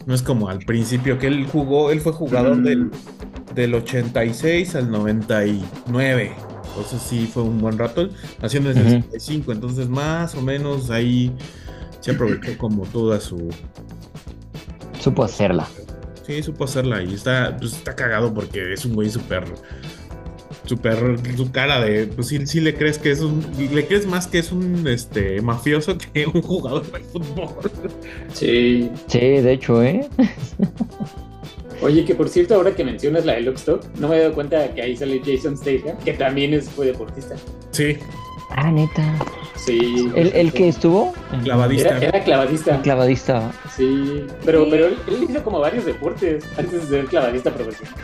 [0.06, 2.62] no es como al principio que él jugó, él fue jugador Mm.
[2.64, 2.90] del,
[3.54, 6.32] del 86 al 99.
[6.68, 8.08] Entonces sí fue un buen rato.
[8.40, 8.84] Nació en el Ujú.
[8.90, 11.32] 65, entonces más o menos ahí
[12.00, 13.48] se aprovechó como toda su,
[15.00, 15.66] Supo hacerla.
[16.26, 19.44] Sí, supo hacerla y está, pues, está cagado porque es un güey súper,
[20.64, 24.26] súper, su cara de, pues sí, sí le crees que es un, le crees más
[24.26, 27.70] que es un, este, mafioso que un jugador de fútbol.
[28.32, 28.90] sí.
[29.06, 30.08] Sí, de hecho, ¿eh?
[31.82, 34.74] Oye, que por cierto, ahora que mencionas la de Lockstock, no me he dado cuenta
[34.74, 37.36] que ahí sale Jason Statham, que también es, fue deportista.
[37.70, 37.96] Sí,
[38.56, 39.02] Ah, neta.
[39.56, 40.10] Sí.
[40.14, 41.12] ¿El, el que estuvo?
[41.44, 41.96] clavadista.
[41.96, 42.80] Era, era clavadista.
[42.82, 43.52] Clavadista.
[43.76, 44.68] Sí, pero, Sí.
[44.70, 47.94] pero él, él hizo como varios deportes antes de ser clavadista profesional.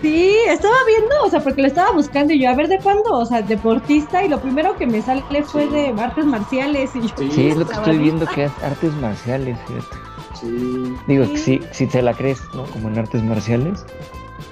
[0.00, 3.12] Sí, estaba viendo, o sea, porque lo estaba buscando y yo, a ver de cuándo,
[3.12, 6.90] o sea, deportista, y lo primero que me sale fue de artes marciales.
[6.94, 7.30] Y yo, Sí.
[7.32, 9.96] Sí, es lo que estoy viendo que es artes marciales, fíjate.
[10.40, 10.94] Sí.
[11.06, 12.64] Digo, si, si te la crees, ¿no?
[12.64, 13.84] Como en artes marciales.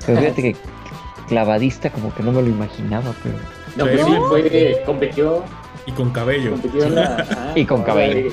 [0.06, 0.56] Pero fíjate que
[1.28, 3.36] clavadista como que no me lo imaginaba, pero...
[3.76, 3.90] No, Sí.
[3.92, 5.44] pues sí, fue, compitió,
[5.86, 6.50] Y con cabello.
[6.52, 7.02] compitió en la...
[7.16, 8.30] ajá, Y con cabello.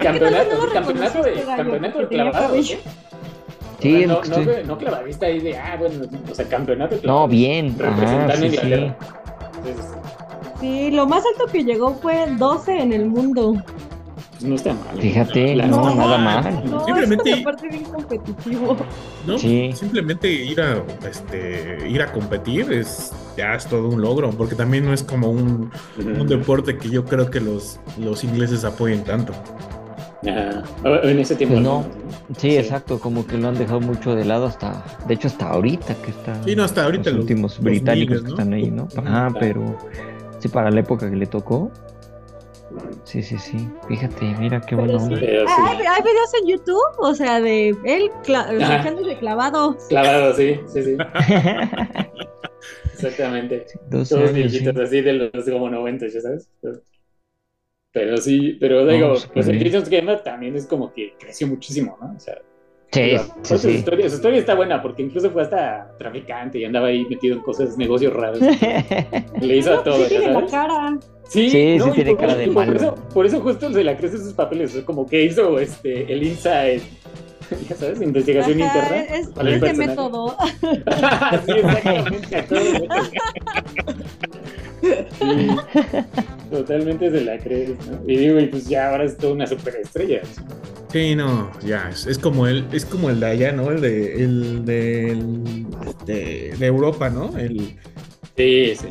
[0.00, 2.54] Campeonato, no campeonato de, campeonato de clavado.
[2.54, 2.80] ¿eh?
[3.80, 7.02] Sí, lo no, no, no clavadista ahí de, ah, bueno, o sea, campeonato de No,
[7.02, 7.28] clavado.
[7.28, 7.76] bien.
[7.80, 8.46] Ajá, Representando a sí, sí.
[8.56, 8.96] Inglaterra.
[9.56, 9.86] Entonces,
[10.60, 13.54] Sí, lo más alto que llegó fue 12 en el mundo.
[14.44, 14.98] No está mal.
[14.98, 16.62] Fíjate, La- no, no, nada mal.
[16.70, 18.76] No, Simplemente- es un deporte bien competitivo.
[19.26, 19.38] ¿no?
[19.38, 19.70] Sí.
[19.74, 24.84] Simplemente ir a, este, ir a competir es, ya es todo un logro, porque también
[24.84, 29.32] no es como un, un deporte que yo creo que los, los ingleses apoyen tanto.
[30.24, 31.54] En ese tiempo.
[31.56, 31.84] Pues no.
[32.36, 32.56] Sí, Sí.
[32.56, 36.10] exacto, como que lo han dejado mucho de lado hasta, de hecho hasta ahorita que
[36.12, 38.34] está Sí, no, hasta ahorita los los- últimos los británicos miles, que ¿no?
[38.34, 38.86] están ahí, ¿no?
[38.86, 39.34] Claro.
[39.40, 39.76] pero
[40.38, 41.70] sí para la época que le tocó.
[43.04, 43.68] Sí, sí, sí.
[43.88, 45.14] Fíjate, mira qué sí.
[45.46, 49.76] Ah, Hay, hay videos en YouTube, o sea, de él cla sacándose clavado.
[49.88, 50.96] Clavado, sí, sí, sí.
[52.92, 53.66] Exactamente.
[53.86, 54.60] 12 Todos años, sí.
[54.60, 56.48] viejitos así de los como 90, ya sabes.
[57.92, 59.68] Pero sí, pero digo, súper pues el bien.
[59.72, 62.14] Jason Gamer también es como que creció muchísimo, ¿no?
[62.16, 62.38] O sea,
[62.92, 63.70] Sí, digo, sí, pues Su, sí.
[63.70, 67.42] historia, su historia está buena porque incluso fue hasta traficante y andaba ahí metido en
[67.42, 68.50] cosas, negocios raros.
[69.40, 70.50] Le hizo a todo, Sí ¿ya tiene la sabes?
[70.50, 70.98] cara.
[71.32, 72.76] Sí, Sí, no, sí y tiene por- cara de y por malo.
[72.78, 76.22] Eso, por eso justo se le crece sus papeles, es como que hizo este, el
[76.24, 76.82] Inside,
[77.68, 79.16] ya sabes, investigación Ajá, interna.
[79.16, 80.36] es, para el es de método.
[81.46, 82.88] sí, exactamente.
[84.82, 85.48] Sí,
[86.50, 88.00] totalmente se la crees, ¿no?
[88.06, 90.20] Y digo, y pues ya ahora es toda una superestrella.
[90.90, 93.70] Sí, no, ya, es, es como el, es como el de allá, ¿no?
[93.70, 95.44] El de, el de, el
[96.04, 97.36] de, de Europa, ¿no?
[97.38, 97.76] El,
[98.36, 98.88] Sí, sí.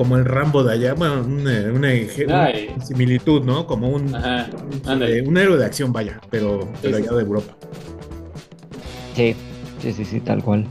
[0.00, 1.88] Como, el Rambo de allá, bueno, una, una,
[2.26, 2.74] una Ay.
[2.82, 3.66] similitud, ¿no?
[3.66, 4.48] Como un, Ajá,
[5.02, 7.02] eh, un héroe de acción, vaya, pero, pero sí.
[7.02, 7.54] allá de Europa.
[9.14, 9.36] Sí,
[9.82, 10.66] sí, sí, sí, tal cual.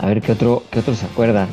[0.00, 1.48] A ver, ¿qué otro, qué otro se acuerdan?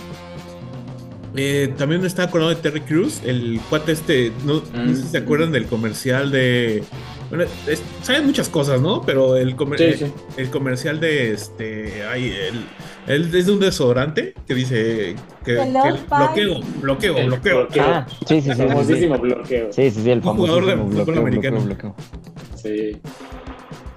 [1.36, 5.08] Eh, también me estaba acordando de Terry Crews, el cuate este, no, no sé si
[5.10, 5.24] se Mm.
[5.24, 6.84] acuerdan del comercial de...
[7.30, 9.04] Bueno, es- saben muchas cosas, ¿no?
[9.04, 10.06] Pero el, comer- Sí, eh, sí.
[10.38, 12.04] el comercial de este...
[12.12, 12.66] Ay, el,
[13.10, 17.58] el- es de un desodorante que dice que, que bloqueo, bloqueo, El bloqueo.
[17.66, 17.84] bloqueo.
[17.86, 18.50] Ah, sí, sí, sí.
[18.50, 18.68] sí, sí.
[18.68, 19.74] famosísimo bloqueo.
[19.74, 21.60] Sí, sí, sí, el Un jugador de famosísimo fútbol bloqueo, americano.
[21.62, 22.56] bloqueo, bloqueo.
[22.56, 22.98] Sí.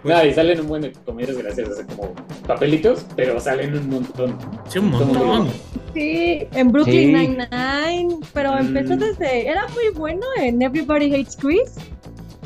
[0.02, 2.12] Pues- No, y salen un buen de comedias graciosas, como
[2.44, 4.36] papelitos, pero salen un montón.
[4.68, 5.48] Sí, un montón.
[5.94, 7.12] Sí, en Brooklyn Sí.
[7.28, 8.58] Nine-Nine, pero Mm.
[8.58, 9.46] empezó desde.
[9.48, 11.74] Era muy bueno en Everybody Hates Chris.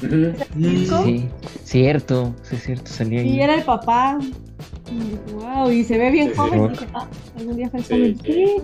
[0.03, 0.35] ¿no?
[1.05, 1.27] Sí,
[1.65, 3.29] cierto, sí, cierto, salía ahí.
[3.37, 4.19] Y era el papá.
[5.33, 6.39] Wow, y se ve bien Sí, sí.
[6.41, 6.69] joven.
[6.73, 7.07] Dije, ah,
[7.39, 8.19] algún día fue Sí, joven.
[8.25, 8.33] sí.
[8.33, 8.57] Sí.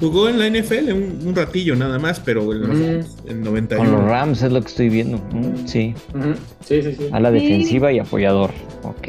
[0.00, 2.82] Jugó en la NFL un, un ratillo nada más, pero en, los- Mm.
[2.82, 4.06] en Con los 91.
[4.08, 5.18] Rams es lo que estoy viendo.
[5.32, 5.94] Mm, Sí.
[6.64, 7.08] Sí, sí, sí.
[7.12, 7.34] a la Sí.
[7.40, 8.50] defensiva y apoyador.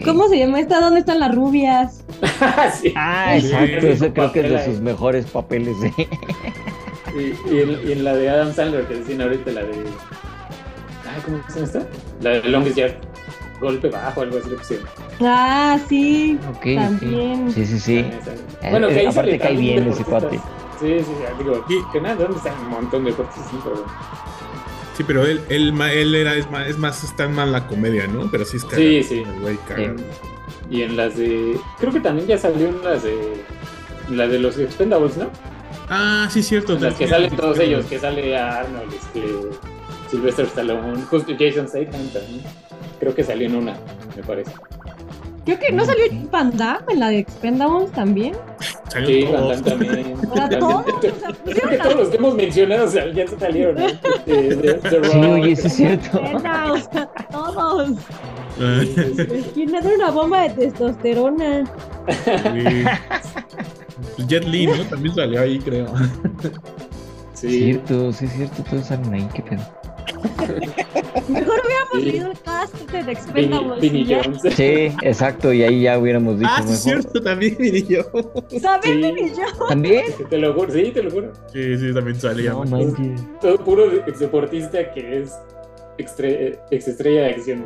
[0.05, 0.80] ¿Cómo se llama esta?
[0.80, 2.03] ¿Dónde están las rubias?
[2.82, 2.93] sí.
[2.95, 3.47] Ah, Sí.
[3.47, 5.76] exacto, ese creo que es de sus mejores papeles.
[5.84, 6.07] ¿eh?
[7.15, 9.71] Y, y en, y en la de Adam Sandler que decían ahorita, la de.
[9.73, 11.88] Ay, ¿Cómo se llama esta?
[12.21, 12.93] La de Longest Yard.
[13.61, 14.86] Golpe bajo, algo así lo pusieron.
[15.22, 16.38] Ah, sí.
[16.76, 17.51] También.
[17.51, 17.97] Sí, sí, sí.
[17.99, 18.20] Eh,
[18.72, 20.38] Bueno, que eh, ahí aparte sale cae bien ese cuate.
[20.80, 21.13] Sí, sí, sí.
[21.39, 21.76] Digo, Sí.
[21.93, 23.49] que nada, ¿dónde están un montón de deportistas?
[23.51, 23.86] Sí, pero.
[24.97, 28.07] Sí, pero él, él, ma- él era, es más, es más, está más la comedia,
[28.07, 28.30] ¿no?
[28.32, 28.82] Pero sí es cagado.
[28.82, 29.20] Sí, sí.
[29.20, 29.95] El güey cagado.
[30.70, 31.57] Y en las de.
[31.80, 33.43] Creo que también ya salió en las de.
[34.09, 35.28] La de los Expendables, ¿no?
[35.89, 36.74] Ah, sí, cierto.
[36.76, 39.24] En las que salen todos ellos, que sale Arnold, este,
[40.11, 42.41] Sylvester Stallone, justo Jason Statham también.
[42.99, 43.76] Creo que salió en una,
[44.16, 44.51] me parece.
[45.46, 48.36] Creo que no salió Van Damme en la de Expendables también.
[48.89, 49.24] Salió Sí.
[49.32, 50.14] Van Damme también.
[50.36, 51.12] Para todos, o sea,
[51.43, 53.86] Creo que todos los que hemos mencionado o sea, ya salieron, ¿no?
[54.26, 56.22] De- de- de Sí, oye, sí es cierto.
[56.22, 57.89] Neta, o sea, todos.
[58.60, 58.82] Ah,
[59.54, 61.64] ¿Quién le da una bomba de testosterona?
[62.08, 62.86] sí.
[64.28, 64.84] Jet Li, ¿no?
[64.86, 65.88] También salió ahí, creo.
[67.34, 69.62] Sí, Sí, cierto, sí es cierto, todos salen ahí, qué pedo.
[71.30, 72.01] Mejor hubiéramos Sí.
[72.03, 73.60] leído el cast de Vinny.
[73.82, 74.06] Vinny.
[74.14, 74.41] Jones.
[74.56, 76.74] Sí, exacto, y ahí ya hubiéramos dicho Ah, sí, mejor.
[76.76, 78.03] es cierto, también, y yo.
[78.62, 78.91] ¿Sabes, Sí.
[78.97, 79.66] Vinny yo?
[79.68, 80.06] ¿También?
[80.30, 81.32] Te lo juro, sí, te lo juro.
[81.51, 82.51] Sí, sí, también salía.
[82.51, 82.93] No man.
[83.41, 85.34] Todo puro ex deportista que es
[85.97, 87.66] extre- ex estrella de acción.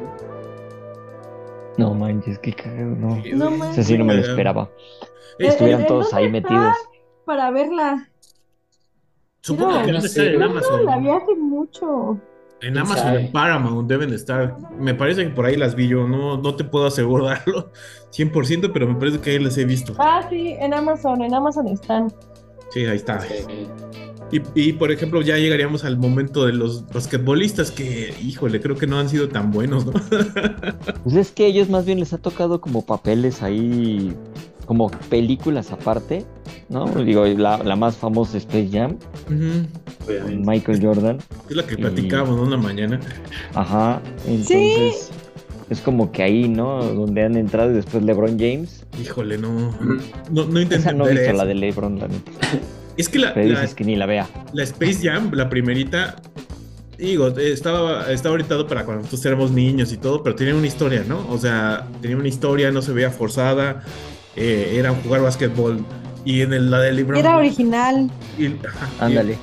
[1.78, 1.94] ¿no?
[1.94, 3.22] Manches, qué cagado, no.
[3.36, 3.80] No manches.
[3.80, 4.70] Ese sí no me lo esperaba.
[5.40, 6.76] Eh, Estuvieran ¿en todos ahí metidos.
[7.26, 8.09] Para verla.
[9.42, 10.86] Supongo que no estar en No, Amazon.
[10.86, 12.12] la vi hace mucho.
[12.62, 13.22] En ¿Quién Amazon, sabe?
[13.26, 14.58] en Paramount deben de estar.
[14.78, 16.08] Me parece que por ahí las vi yo.
[16.08, 17.72] No, no te puedo asegurarlo
[18.12, 19.94] 100%, pero me parece que ahí las he visto.
[19.98, 22.14] Ah, sí, en Amazon, en Amazon están.
[22.72, 23.22] Sí, ahí está.
[23.22, 23.68] Sí.
[24.32, 28.86] Y, y, por ejemplo, ya llegaríamos al momento de los basquetbolistas que, híjole, creo que
[28.86, 29.94] no han sido tan buenos, ¿no?
[31.04, 34.14] Pues es que a ellos más bien les ha tocado como papeles ahí,
[34.70, 36.24] como películas aparte,
[36.70, 36.86] ¿no?
[37.04, 38.98] Digo, la, la más famosa es Space Jam,
[39.28, 41.18] con Michael Jordan.
[41.50, 42.44] Es la que Y- platicábamos ¿no?
[42.44, 43.00] una mañana.
[43.56, 45.10] Ajá, entonces
[45.72, 46.84] es como que ahí, ¿no?
[46.84, 48.86] Donde han entrado y después LeBron James.
[49.02, 49.72] Híjole, no.
[50.32, 52.32] No, no intenté Esa no he visto la de LeBron, la neta.
[52.96, 54.28] Es que la, Pero la, dices que ni la vea.
[54.54, 56.18] la Space Jam, la primerita,
[57.00, 61.04] digo, estaba, estaba orientado para cuando nosotros éramos niños y todo, pero tenía una historia,
[61.08, 61.26] ¿no?
[61.32, 63.82] O sea, tenía una historia, no se veía forzada,
[64.40, 65.86] eh, era jugar básquetbol.
[66.26, 67.20] Y en el, la de LeBron.
[67.20, 68.10] Era original.
[68.38, 68.60] y- y-
[69.00, 69.38] Ándale.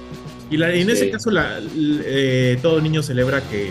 [0.50, 3.70] Y la- en ese caso, la, eh, todo niño celebra que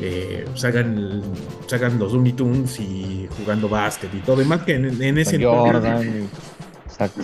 [0.00, 1.22] eh, sacan,
[1.66, 4.42] sacan los Looney Tunes y jugando básquet y todo.
[4.42, 6.28] Y más que en, en ese entonces- Jordan.
[6.86, 7.22] Exacto.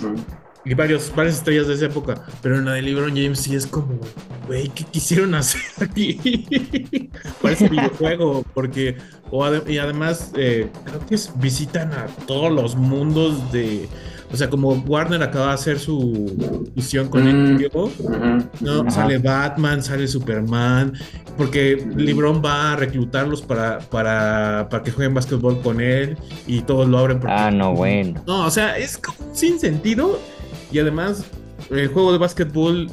[0.64, 2.24] Y varios, varias estrellas de esa época.
[2.42, 3.98] Pero en la de LeBron James sí es como,
[4.46, 7.08] güey, ¿qué quisieron hacer aquí?
[7.40, 8.96] Parece videojuego, porque,
[9.30, 13.88] o y además, eh, creo que es- visitan a todos los mundos de.
[14.32, 17.56] O sea, como Warner acaba de hacer su fusión con Mm.
[17.66, 18.08] Ujú.
[18.62, 18.80] ¿no?
[18.80, 18.90] Ajá.
[18.90, 20.94] Sale Batman, sale Superman,
[21.36, 26.88] porque LeBron va a reclutarlos para, para, para que jueguen básquetbol con él y todos
[26.88, 28.22] lo abren porque Ah, no, bueno.
[28.26, 30.18] no, o sea, es como sin sentido.
[30.72, 31.26] Y además,
[31.70, 32.90] el juego de básquetbol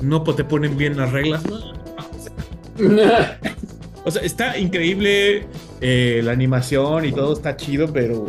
[0.00, 1.42] no te ponen bien las reglas.
[1.46, 1.80] ¿no?
[4.02, 5.46] O sea, está increíble
[5.82, 8.28] eh, la animación y todo está chido, pero.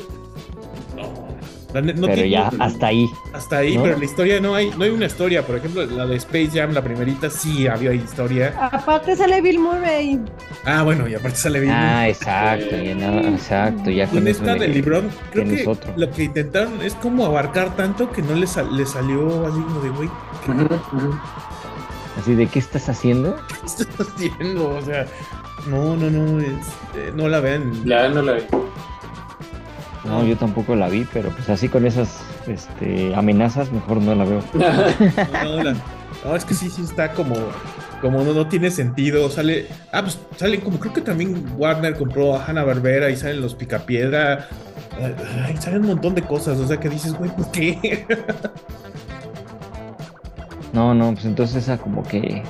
[1.74, 3.10] La no Pero tiene- ya, hasta ahí.
[3.34, 3.84] Hasta ahí, ¿no?
[3.84, 5.46] pero la historia no hay, no hay una historia.
[5.46, 8.54] Por ejemplo, la de Space Jam, la primerita, sí había historia.
[8.72, 10.20] Aparte sale Bill Murray.
[10.66, 11.74] Ah, bueno, y aparte sale bien.
[11.74, 15.94] Ah, exacto, ya no, exacto, ya con en esta de- de LeBron, creo que otro.
[15.96, 19.80] lo que intentaron es como abarcar tanto que no le, sal- le salió así como
[19.82, 20.10] de, güey,
[20.46, 20.52] ¿qué.
[22.20, 23.38] Así de, ¿qué estás haciendo?
[23.66, 24.70] estás haciendo?
[24.78, 25.06] O sea,
[25.68, 26.50] no, no, no, es-
[26.96, 27.84] eh, no la vean.
[27.86, 28.42] Ya no la vi.
[30.04, 34.26] No, yo tampoco la vi, pero pues así con esas este, amenazas, mejor no la
[34.26, 34.42] veo.
[35.44, 35.76] No, la-
[36.26, 37.36] no, es que sí, sí está como,
[38.02, 39.30] como no, no tiene sentido.
[39.30, 43.42] Sale, ah, pues salen como creo que también Warner compró a Hanna Barbera y salen
[43.42, 44.48] los Picapiedra.
[45.46, 48.06] Ay, salen un montón de cosas, o sea que dices, güey, ¿por qué?
[50.74, 52.44] No, no, pues entonces esa como que...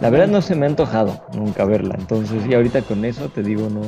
[0.00, 3.42] La verdad no se me ha antojado nunca verla, entonces y ahorita con eso te
[3.44, 3.82] digo no...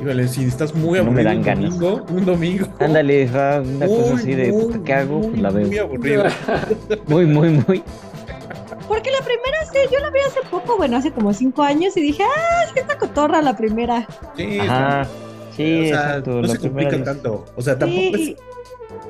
[0.00, 1.78] Híjole, si estás muy No me aburrido dan un ganas.
[1.78, 2.66] domingo, un domingo.
[2.78, 5.20] Ándale, una cosa muy, así de muy, puta, ¿qué hago?
[5.20, 5.84] Pues la muy, Muy veo.
[5.84, 6.24] aburrido.
[7.06, 7.82] Muy, muy, muy.
[8.88, 12.00] Porque la primera sí, yo la vi hace poco, bueno, hace como cinco años y
[12.02, 14.06] dije, ah, sí está cotorra la primera.
[14.36, 15.06] Sí, Ajá.
[15.56, 16.30] Sí, o sea, exacto.
[16.30, 17.04] no la se complica vez.
[17.04, 17.44] tanto.
[17.56, 18.49] O sea, tampoco Sí, es.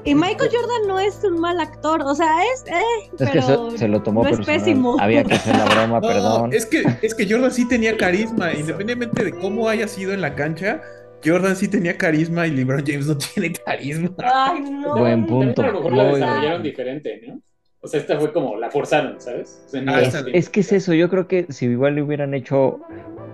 [0.05, 3.79] Y, Michael Jordan no es un mal actor, o sea, es, eh, Es que se,
[3.79, 4.61] se lo tomó no es personal.
[4.61, 4.97] pésimo.
[4.99, 6.53] Había que hacer la broma, No, perdón.
[6.53, 10.35] es que, es que Jordan sí tenía carisma, independientemente de cómo haya sido en la
[10.35, 10.81] cancha.
[11.25, 14.11] Jordan sí tenía carisma y LeBron James no tiene carisma.
[14.25, 14.95] Ay, no.
[14.99, 15.63] Buen punto.
[15.63, 17.41] También a lo mejor la desarrollaron diferente, ¿no?
[17.83, 19.63] O sea, esta fue como la forzaron, ¿sabes?
[19.67, 20.15] O sea, no Ah, es-.
[20.35, 22.79] Es que es eso, yo creo que si igual le hubieran hecho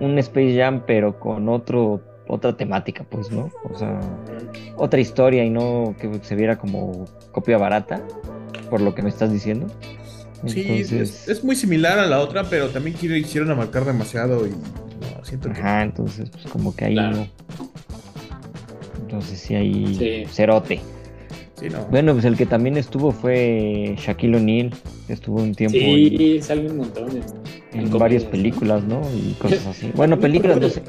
[0.01, 3.51] un Space Jam, pero con otro, otra temática, pues, ¿no?
[3.65, 4.01] O sea,
[4.77, 8.03] otra historia y no que se viera como copia barata,
[8.71, 9.67] por lo que me estás diciendo.
[10.47, 14.51] Sí, Entonces, es, es muy similar a la otra, pero también hicieron amarcar demasiado y
[14.51, 15.59] no, siento que.
[15.59, 17.17] ajá, entonces, pues como que ahí Claro.
[17.17, 17.27] no.
[19.03, 20.25] Entonces sí hay Sí.
[20.33, 20.81] cerote.
[21.59, 21.85] Sí, no.
[21.87, 24.75] Bueno, pues el que también estuvo fue Shaquille O'Neal,
[25.07, 27.09] que estuvo un tiempo en, Sí, un montón.
[27.09, 27.23] de-
[27.73, 29.01] en en varias películas, ¿no?
[29.15, 29.91] Y cosas así.
[29.95, 30.83] Bueno, películas no sé.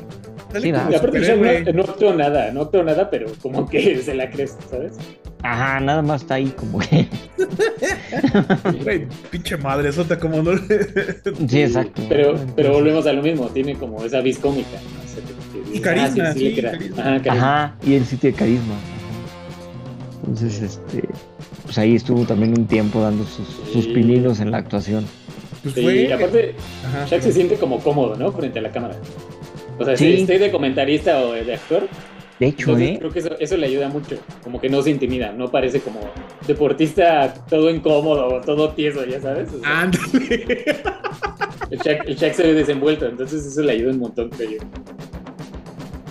[0.61, 0.89] Sí, no,
[1.73, 4.93] no actuó nada, no actuó nada, pero como que se la crees, ¿sabes?
[5.43, 7.07] Ajá, nada más está ahí como que.
[8.83, 10.51] Güey, pinche madre, sota como no.
[11.47, 12.01] Sí, exacto.
[12.09, 14.69] Pero, Entonces- pero volvemos a lo mismo, tiene como esa vis cómica.
[14.71, 15.03] ¿no?
[15.03, 16.71] O sea, que- que Y dices, carisma, sí, sí le sí, crea.
[16.71, 17.01] carisma.
[17.01, 17.33] Ajá, carisma.
[17.65, 18.75] Ajá, y él sí tiene carisma.
[20.21, 21.07] Entonces, este.
[21.65, 25.05] Pues ahí estuvo también un tiempo dando sus, sus pininos en la actuación.
[25.63, 25.95] Pues Sí, fue.
[26.03, 27.05] y aparte, Ajá.
[27.07, 28.31] Shaq se siente como cómodo, ¿no?
[28.31, 28.95] Frente a la cámara.
[29.79, 30.15] O sea, Sí.
[30.15, 31.87] si estoy de comentarista o de actor,
[32.39, 32.95] De hecho, entonces ¿eh?
[32.99, 34.15] creo que eso, eso le ayuda mucho.
[34.43, 35.99] Como que no se intimida, no parece como
[36.47, 39.51] deportista todo incómodo, todo tieso, ya sabes.
[39.53, 40.65] O sea, Ándale.
[41.71, 44.57] el, Shaq, el Shaq se ve desenvuelto, entonces eso le ayuda un montón, creo yo.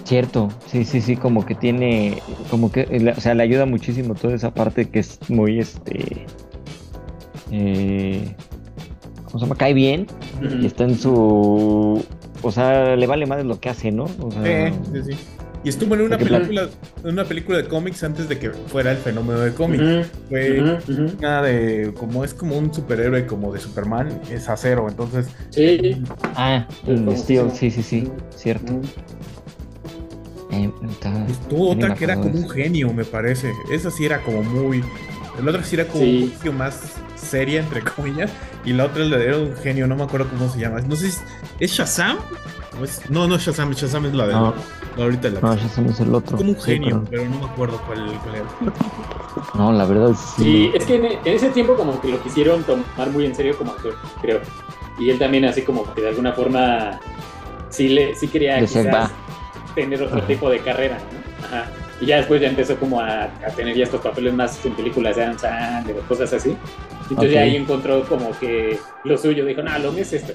[0.05, 4.15] Cierto, sí, sí, sí, como que tiene, como que, le- o sea, le ayuda muchísimo
[4.15, 6.27] toda esa parte que es muy, este,
[7.51, 8.35] eh,
[9.25, 9.57] ¿cómo se llama?
[9.57, 10.07] Cae bien
[10.61, 12.05] y está en su,
[12.47, 14.05] o sea, le vale más lo que hace, ¿no?
[14.21, 15.19] O sea, Sí, sí, sí.
[15.65, 16.69] Y estuvo en una película,
[17.03, 20.09] en una película de cómics antes de que fuera el fenómeno de cómics.
[20.29, 21.17] Fue ujú.
[21.19, 26.03] una de, como es como un superhéroe como de Superman, es acero, entonces Sí.
[26.37, 27.51] ah, el famosísimo.
[27.53, 28.75] sí, sí, sí, cierto.
[30.53, 33.53] Eh, está- estuvo otra que era como un genio, me parece.
[33.73, 34.85] Esa sí era como muy,
[35.43, 36.23] la otra sí era como Sí.
[36.25, 36.95] un poquito más
[37.27, 38.31] seria entre comillas
[38.65, 40.81] y la otra era un genio, no me acuerdo cómo se llama.
[40.81, 41.21] No sé, si-
[41.61, 42.19] ¿es Shazam?
[42.81, 44.55] ¿O es- No, no es Shazam, Shazam es la de No.
[44.97, 46.37] la ahorita la No, me hizo el otro.
[46.39, 48.45] como un Sí, genio, pero- pero no me acuerdo cuál, cuál era.
[49.55, 50.43] no, la verdad sí.
[50.43, 53.57] Sí, es que en, en ese tiempo como que lo quisieron tomar muy en serio
[53.59, 54.41] como actor, creo.
[54.99, 56.99] Y él también así como que de alguna forma
[57.69, 59.11] sí, le, sí quería quizás
[59.75, 60.27] tener otro Ajá.
[60.27, 61.47] tipo de carrera, ¿no?
[61.47, 61.71] Ajá.
[62.01, 65.17] Y ya después ya empezó como a, a tener ya estos papeles más en películas
[65.17, 66.57] de Adam Sandler o cosas así.
[67.09, 70.33] Entonces ya ahí encontró como que lo suyo, dijo, no, lo mío es esto.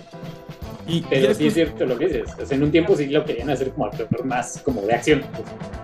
[0.88, 2.32] Y Pero sí es cierto lo que dices.
[2.42, 5.22] O sea, en un tiempo sí lo querían hacer como actor más como de acción.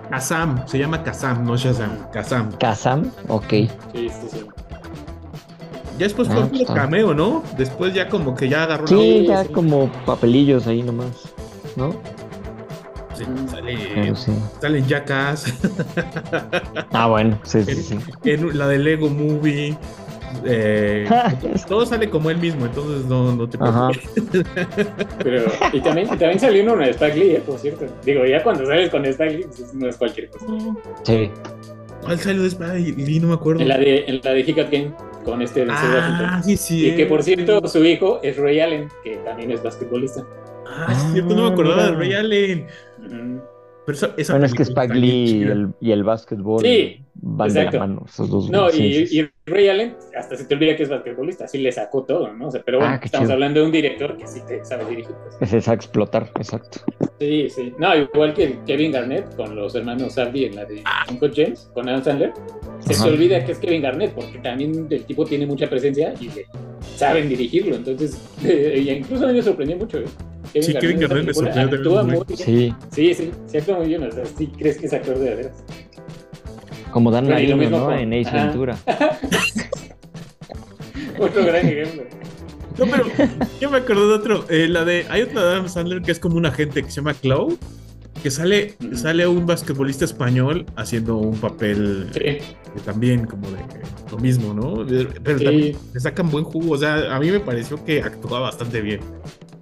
[0.10, 2.52] Kazam, se llama Kazam, no Shazam, Kazam.
[2.58, 3.50] Kazam, ok.
[3.50, 4.46] Sí, sí, sí.
[6.00, 6.74] Ya después Ah, fue puro está.
[6.74, 7.44] cameo, ¿no?
[7.58, 9.50] Después ya como que ya agarró Sí, Sí, ya sí.
[9.52, 11.08] como papelillos ahí nomás,
[11.76, 11.96] ¿no?
[13.18, 14.32] Sí, sale, sí.
[14.62, 15.54] sale en Jackass,
[16.92, 17.98] Ah, bueno, sí, sí, sí.
[18.26, 19.76] en la de Lego Movie.
[20.46, 21.08] eh,
[21.68, 24.00] todo sale como él mismo, entonces no, no te preocupes.
[25.24, 27.86] Pero, y también, y también salió uno de Spike Lee, eh, por cierto.
[28.06, 30.46] Digo, ya cuando sales con Spike Lee, pues, no es cualquier cosa.
[31.04, 31.32] Sí.
[32.02, 32.94] ¿Cuál salió de Spy?
[32.96, 33.20] Lee?
[33.20, 33.62] No me acuerdo.
[33.62, 34.92] En la de, en la de Hiccup Game,
[35.26, 36.88] con este ah, sí, sí.
[36.90, 40.24] Y que por cierto, su hijo es Ray Allen, que también es basquetbolista.
[40.70, 42.68] Ah, es cierto, no me acordaba Ah, de Ray Allen.
[43.10, 47.48] Pero esa, esa Bueno, es que Spike Lee y el, y el básquetbol Sí, van
[47.54, 47.80] de exacto.
[47.80, 48.50] la mano, esos dos.
[48.50, 52.04] No, y, y Ray Allen, hasta se te olvida que es basquetbolista, así le sacó
[52.04, 52.48] todo, ¿no?
[52.48, 53.34] O sea, pero bueno, Ah, qué estamos chido.
[53.36, 55.16] hablando de un director que sí te sabe dirigir.
[55.24, 55.38] pues.
[55.42, 56.80] Es esa explotar, exacto.
[57.18, 57.74] Sí, sí.
[57.80, 61.88] No, igual que Kevin Garnett con los hermanos Sardi en la de Uncle James, con
[61.88, 62.34] Adam Sandler.
[62.80, 63.06] Se Ajá.
[63.06, 66.30] te olvida que es Kevin Garnett, porque también el tipo tiene mucha presencia y
[66.98, 67.78] saben dirigirlo.
[67.78, 70.06] Entonces, y incluso a mí me sorprendió mucho, ¿eh?
[70.54, 72.38] Sí, Kevin Garnett me película sorprendió también actúa muy-.
[72.38, 74.04] Sí, Sí, sí, se actúa muy bien.
[74.04, 75.64] O sea, sí crees que es actor de veras.
[76.92, 77.92] Como Dan lo Marino, mismo ¿no?
[77.94, 78.32] En Ace.
[78.32, 78.78] Ventura.
[81.20, 82.04] Otro gran ejemplo.
[82.78, 83.06] No, pero
[83.60, 84.46] yo me acordé de otro.
[84.50, 85.06] eh, la de.
[85.10, 87.56] Hay otra de Adam Sandler que es como un agente que se llama Cloud.
[88.22, 88.96] Que sale, Ujú.
[88.98, 93.58] sale un basquetbolista español haciendo un papel Sí, que también como de
[94.12, 94.86] lo mismo, ¿no?
[95.24, 95.46] Pero Sí.
[95.46, 96.74] también le sacan buen jugo.
[96.74, 99.02] O sea, a mí me pareció que actuaba bastante bien.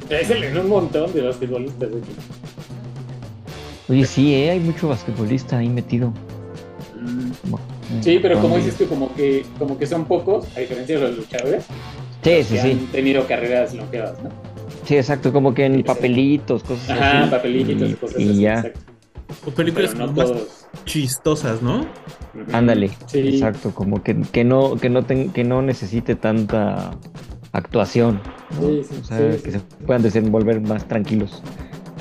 [0.09, 1.89] Es el en un montón de basquetbolistas.
[1.91, 2.07] de hecho.
[3.89, 4.51] Oye, sí, ¿eh?
[4.51, 6.11] hay mucho basquetbolista ahí metido.
[7.41, 7.59] Como-
[8.01, 11.17] Sí, pero como dices tú, como que, como que son pocos, a diferencia de los
[11.17, 11.65] luchadores,
[12.23, 12.71] Sí, sí, que sí.
[12.71, 14.29] han tenido carreras longevas, ¿no?
[14.85, 15.83] Sí, exacto, como que en Sí.
[15.83, 17.29] papelitos, cosas Ajá, así.
[17.29, 18.39] papelitos y y, cosas y así.
[18.41, 18.53] ya.
[18.55, 18.79] exacto.
[19.45, 20.65] O películas Pero no más todos.
[20.85, 21.85] chistosas, ¿no?
[22.51, 26.91] Ándale, Sí, exacto, como que, que no, que no ten- que no necesite tanta
[27.57, 28.21] actuación.
[28.59, 28.67] ¿no?
[28.67, 29.59] Sí, sí, o sea, sí, que sí.
[29.59, 31.41] se puedan desenvolver más tranquilos.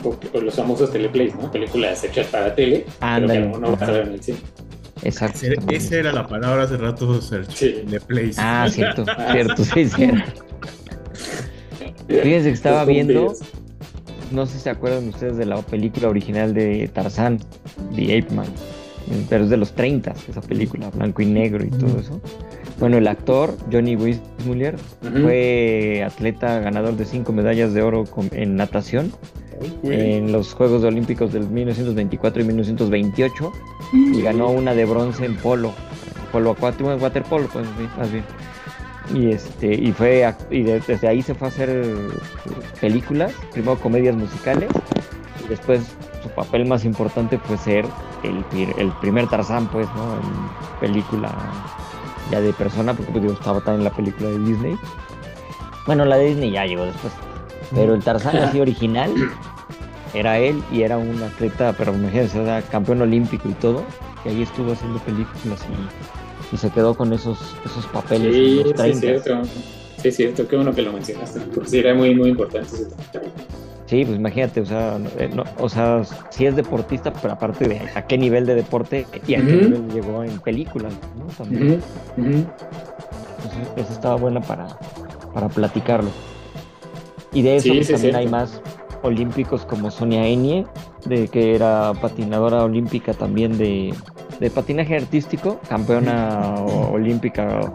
[0.05, 1.51] o, o los famosos teleplays, ¿no?
[1.51, 4.39] Películas hechas para tele, Ándale, pero que no vas a ver en el cine.
[5.03, 5.39] Exacto.
[5.71, 7.55] Esa era la palabra hace rato, Sergio.
[7.55, 7.83] Sí.
[7.87, 8.35] De Place.
[8.39, 10.45] Ah, cierto, cierto, sí, cierto.
[12.09, 13.35] Fíjense que estaba viendo,
[14.31, 17.39] no sé si se acuerdan ustedes de la película original de Tarzán,
[17.95, 18.47] The Ape Man,
[19.29, 22.21] pero es de los 30, esa película, blanco y negro y todo eso.
[22.79, 25.23] Bueno, el actor Johnny Weissmuller Ujú.
[25.23, 29.13] fue atleta ganador de cinco medallas de oro con- en natación
[29.85, 33.53] en los Juegos Olímpicos del 1924 y 1928
[33.93, 35.73] y ganó una de bronce en polo,
[36.33, 37.65] polo acuático, en waterpolo, pues
[37.97, 38.25] más bien.
[39.15, 41.95] Y este y fue y de- desde ahí se fue a hacer eh,
[42.81, 44.69] películas, primero comedias musicales
[45.45, 45.81] y después
[46.25, 47.87] su papel más importante fue ser
[48.23, 48.45] el,
[48.79, 50.15] el primer Tarzán, pues, ¿no?
[50.15, 51.31] En película
[52.31, 54.77] ya de persona, porque pues, digo, estaba también en la película de Disney.
[55.87, 57.13] Bueno, la de Disney ya llegó después.
[57.75, 59.13] Pero el Tarzán así original
[60.15, 63.85] era él y era un atleta, pero imagínense, era campeón olímpico y todo,
[64.25, 68.71] y ahí estuvo haciendo películas y, y se quedó con esos, esos papeles Sí, sí,
[68.71, 69.01] es 30.
[69.01, 69.43] cierto.
[70.01, 70.49] Sí, es cierto.
[70.49, 71.41] Qué bueno que lo mencionaste.
[71.55, 72.89] Porque sí, era muy, muy importante ese.
[73.87, 77.69] Sí, pues imagínate, o sea, no- eh, no, o sea, sí es deportista, pero aparte
[77.69, 81.27] de a qué nivel de deporte y a qué nivel llegó en películas, ¿no?
[81.37, 81.83] También.
[82.17, 84.69] Entonces, eso estaba buena para,
[85.35, 86.11] para platicarlo.
[87.35, 88.63] Y de eso Sí, pues, sí, también hay más
[89.03, 90.67] olímpicos como Sonia Enie,
[91.05, 93.93] de que era patinadora olímpica también de,
[94.41, 96.57] de patinaje artístico, campeona
[96.91, 97.71] olímpica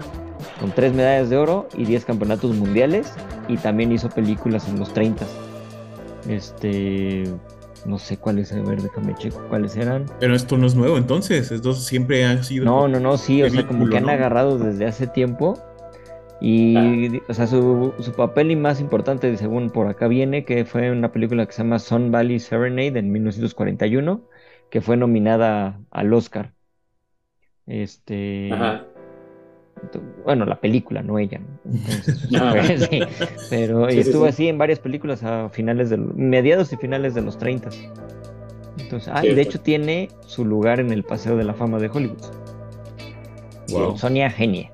[0.60, 3.14] con tres medallas de oro y 10 campeonatos mundiales,
[3.48, 5.26] y también hizo películas en los 30.
[6.30, 7.24] Este,
[7.86, 10.06] no sé cuáles, a ver, déjame checo cuáles eran.
[10.20, 11.52] Pero esto no es nuevo, entonces.
[11.52, 12.66] Esto siempre ha sido.
[12.66, 14.12] No, no, no, sí, o sea, como que han ¿no?
[14.12, 15.60] agarrado desde hace tiempo.
[16.42, 17.22] Y, Ah.
[17.28, 21.12] o sea, su, su papel y más importante, según por acá viene, que fue una
[21.12, 24.28] película que se llama Sun Valley Serenade en 1941,
[24.70, 26.54] que fue nominada al Oscar.
[27.66, 28.86] Este, Ajá.
[30.24, 31.40] Bueno, la película, no ella.
[31.40, 31.72] ¿no?
[31.74, 32.54] Entonces, Ah.
[32.66, 33.00] pues, sí,
[33.50, 34.30] pero Sí, sí, estuvo sí.
[34.30, 37.70] así en varias películas a finales de los, mediados y finales de los 30.
[38.80, 41.90] Entonces, ah, y de hecho tiene su lugar en el Paseo de la Fama de
[41.90, 42.22] Hollywood.
[43.70, 43.98] Wow.
[43.98, 44.72] Sonia Genie.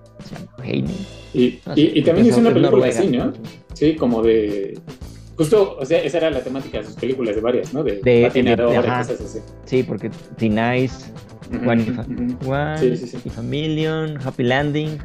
[0.64, 0.86] Genie.
[1.34, 3.00] Y, Ah, y, también es- hizo una película noruega.
[3.00, 3.34] así, ¿no?
[3.74, 4.80] Sí, como de.
[5.38, 7.84] Justo, o sea, esa era la temática de sus películas, de varias, ¿no?
[7.84, 9.40] De, De- patinador, de- cosas así.
[9.66, 11.25] Sí, porque The Nice, Ujú,
[11.66, 12.52] One, If a, ujú.
[12.52, 13.18] One Sí, sí, sí.
[13.26, 14.98] If a Million, Happy Landing,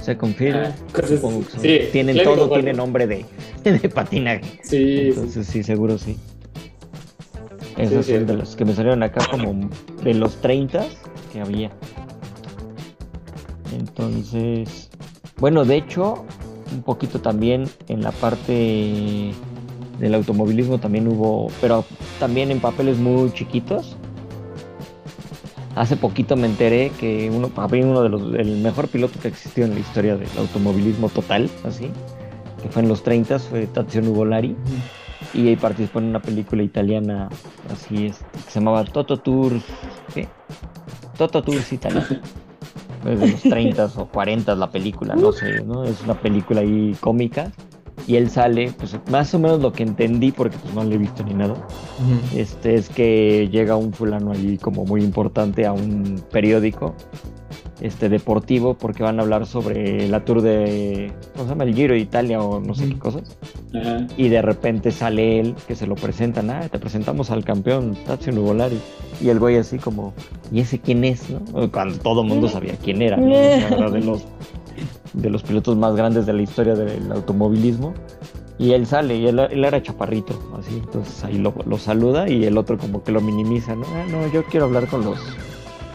[0.00, 0.56] Second Film.
[0.56, 0.72] Ah,
[1.20, 1.44] son-
[1.92, 2.54] tienen todo, juego.
[2.54, 3.24] tiene nombre de,
[3.64, 4.60] de patinaje.
[4.62, 5.08] Sí.
[5.08, 6.16] Entonces sí, seguro sí.
[7.78, 9.70] Esas son de las que me salieron acá como
[10.02, 10.84] de los 30
[11.32, 11.70] que había.
[13.76, 14.90] Entonces,
[15.38, 16.24] bueno, de hecho,
[16.72, 19.32] un poquito también en la parte
[19.98, 21.84] del automovilismo también hubo, pero
[22.18, 23.96] también en papeles muy chiquitos.
[25.80, 29.28] Hace poquito me enteré que uno, para mí uno de los, el mejor piloto que
[29.28, 31.90] existió en la historia del automovilismo total, así,
[32.62, 34.54] que fue en los 30 fue Tazio Nuvolari.
[35.32, 37.30] Y ahí participó en una película italiana
[37.72, 39.64] así es que se llamaba Toto Tours
[40.12, 40.28] ¿qué?
[41.16, 42.06] Toto Tours Italia.
[43.06, 46.94] Es de los 30 o 40 la película no sé no es una película ahí
[47.00, 47.50] cómica
[48.10, 50.98] y él sale pues más o menos lo que entendí porque pues no le he
[50.98, 51.54] visto ni nada
[52.34, 56.96] este es que llega un fulano allí como muy importante a un periódico
[57.80, 61.62] este deportivo porque van a hablar sobre la tour de ¿cómo se llama?
[61.62, 63.36] el Giro de Italia o no sé qué cosas
[64.16, 68.32] y de repente sale él que se lo presentan, ah, te presentamos al campeón Tazio
[68.32, 68.80] Nuvolari
[69.20, 70.14] y el güey así como,
[70.50, 71.30] ¿y ese quién es?
[71.30, 71.70] no?
[71.70, 73.28] Cuando todo el mundo sabía quién era, ¿no?
[73.28, 74.24] O sea, era de los
[75.12, 77.94] de los pilotos más grandes de la historia del automovilismo
[78.58, 82.44] y él sale y él, él era chaparrito, así, entonces ahí lo, lo saluda y
[82.44, 83.86] el otro como que lo minimiza, ¿no?
[83.94, 85.18] Ah, no, yo quiero hablar con los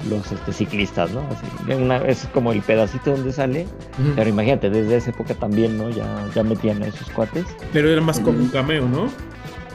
[0.10, 1.22] los este, ciclistas, ¿no?
[1.32, 3.64] Así, una- es como el pedacito donde sale,
[4.00, 4.12] Ujú.
[4.16, 5.90] pero imagínate, desde esa época también, ¿no?
[5.90, 6.06] Ya,
[6.36, 7.46] ya metían a esos cuates.
[7.74, 9.08] Pero era más como un cameo, ¿no?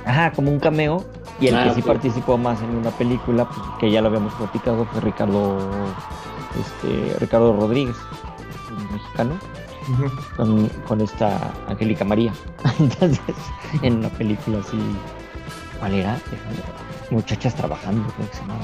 [0.05, 1.05] Ajá, como un cameo.
[1.41, 4.33] Y el Ah, que sí participó más en una película, pues, que ya lo habíamos
[4.35, 5.57] platicado, fue Ricardo,
[6.61, 7.97] este, Ricardo Rodríguez,
[8.79, 9.39] el mexicano,
[9.93, 10.37] Ujú.
[10.37, 12.33] con, con esta Angélica María.
[12.79, 13.21] Entonces,
[13.83, 14.79] en una película así,
[15.79, 16.19] ¿cuál era?
[17.11, 18.61] Muchachas trabajando, creo que se llamaba.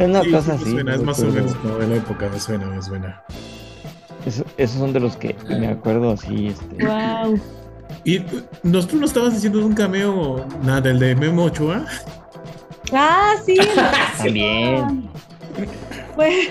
[0.00, 0.70] Es una Sí, cosa sí, así.
[0.72, 3.22] suena, es más o menos como de la época, me suena, me suena.
[4.24, 6.86] Eso- esos son de los que me acuerdo así, este.
[6.86, 7.38] Wow.
[8.04, 8.24] Y uh,
[8.62, 11.84] nos, tú no estabas diciendo un cameo, nada, del de Memo Ochoa.
[12.92, 13.56] Ah, sí.
[14.18, 15.08] También.
[16.14, 16.48] Pues...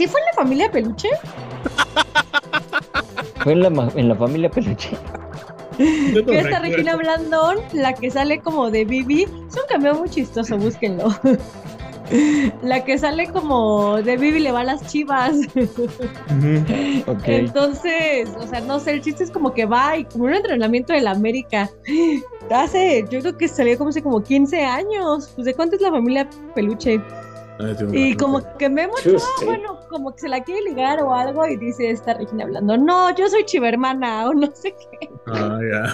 [0.00, 1.10] ¿Sí fue en la familia Peluche?
[3.44, 4.96] Fue en la, en la familia Peluche.
[5.78, 6.62] Yo no Que esta recuerdo.
[6.62, 11.14] Regina Blandón, la que sale como de Bibi, es un cameo muy chistoso, búsquenlo.
[12.62, 15.36] La que sale como de Bibi le va a las chivas.
[17.24, 20.92] Entonces, o sea, no sé, el chiste es como que va y como un entrenamiento
[20.92, 21.70] de la América.
[22.50, 25.30] Hace, yo creo que salió como hace como 15 años.
[25.36, 27.00] Pues de cuánto es la familia Peluche.
[27.60, 28.94] Ah, Y como que Memo
[29.44, 33.14] bueno, como que se la quiere ligar o algo y dice esta Regina hablando, no,
[33.16, 35.10] yo soy chivermana o no sé qué.
[35.26, 35.84] Ah, ya.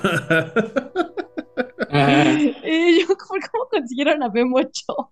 [1.90, 2.32] Ajá.
[2.64, 5.08] Y yo, ¿cómo, cómo consiguieron a Memo Ochoa?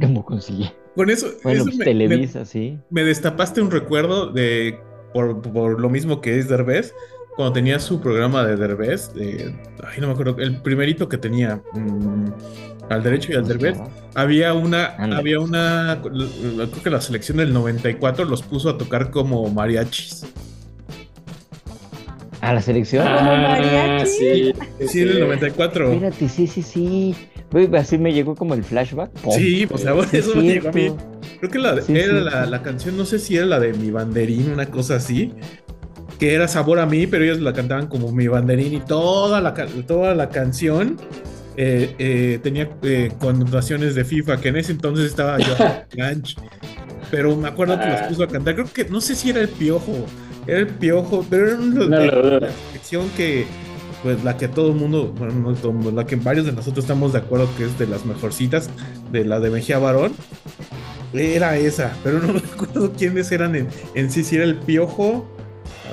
[0.00, 0.70] ¿Cómo conseguí?
[0.96, 2.78] Con eso, Bueno, eso pues me- Televisa, sí.
[2.90, 4.78] me, destapaste un recuerdo de,
[5.14, 6.94] por, por lo mismo que es Derbez,
[7.36, 11.62] cuando tenía su programa de Derbez, de, ay, no me acuerdo, el primerito que tenía,
[11.72, 12.26] mm,
[12.90, 13.78] al derecho y al Derbez,
[14.14, 19.48] había una, había una, creo que la selección del 94 los puso a tocar como
[19.50, 20.26] mariachis.
[22.40, 23.04] ¿A la selección?
[23.06, 24.06] ¿Como Ah, mariachi?
[24.10, 24.52] sí.
[24.88, 25.92] Sí, en el 94.
[25.92, 27.14] Espérate, sí, sí, sí.
[27.74, 29.10] Así me llegó como el flashback.
[29.20, 29.34] ¡Pum!
[29.34, 30.92] Sí, o sea, Sí, eso es me llegó a mí.
[31.38, 32.24] Creo que la, Sí, era sí.
[32.24, 35.32] la, la canción, no sé si era la de Mi Banderín, una cosa así,
[36.18, 39.54] que era sabor a mí, pero ellos la cantaban como Mi Banderín y toda la,
[39.86, 40.96] toda la canción
[41.56, 45.54] eh, eh, tenía eh, connotaciones de FIFA, que en ese entonces estaba yo
[45.94, 46.36] ganch.
[47.10, 49.48] Pero me acuerdo que los puso a cantar, creo que no sé si era el
[49.48, 50.06] piojo,
[50.46, 52.00] era el piojo, pero era un- No
[52.70, 53.44] selección que,
[54.02, 56.52] pues la que todo el mundo, bueno, no todo el mundo, la que varios de
[56.52, 58.70] nosotros estamos de acuerdo que es de las mejorcitas,
[59.10, 60.12] de la de Mejía Barón,
[61.12, 65.26] era esa, pero no recuerdo quiénes eran en, en sí, si era el piojo,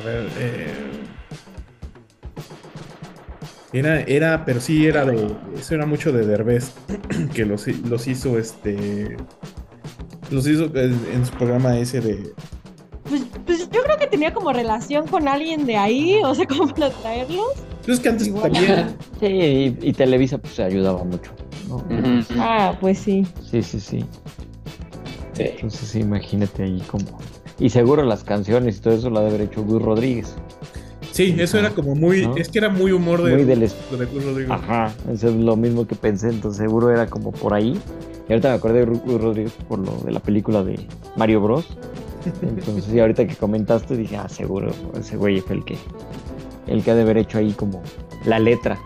[0.02, 0.74] a ver, eh,
[3.74, 6.72] era, era, pero sí era de, eso era mucho de Derbez,
[7.34, 9.16] que los, los hizo este,
[10.32, 12.34] los hizo en, en su programa ese de,
[13.08, 16.68] Pues, pues yo creo que tenía como relación con alguien de ahí, o sea, como
[16.74, 17.54] para traerlos.
[17.86, 18.52] pues que antes Igual.
[18.52, 21.32] también, Sí, y, y Televisa pues ayudaba mucho.
[21.68, 21.84] ¿no?
[22.38, 23.26] Ah, pues sí.
[23.52, 24.06] Sí, sí, sí.
[25.34, 25.44] Sí.
[25.44, 27.06] Entonces imagínate ahí como...
[27.60, 30.36] Y seguro las canciones y todo eso lo ha de haber hecho Luis Rodríguez.
[31.26, 32.36] Sí, eso era como muy, ¿No?
[32.38, 33.68] es que era muy humor de, Muy del de
[34.08, 34.54] Cruz Rodrigo.
[34.54, 37.80] Ajá, eso es lo mismo que pensé, entonces seguro era como por ahí.
[38.28, 40.80] Y ahorita me acordé de Ru- Luis Rodríguez por lo de la película de
[41.16, 41.66] Mario Bros.
[42.42, 45.78] Entonces, y ahorita que comentaste dije, ah, seguro, ese güey fue el que,
[46.68, 47.82] el que ha de haber hecho ahí como
[48.26, 48.78] la letra.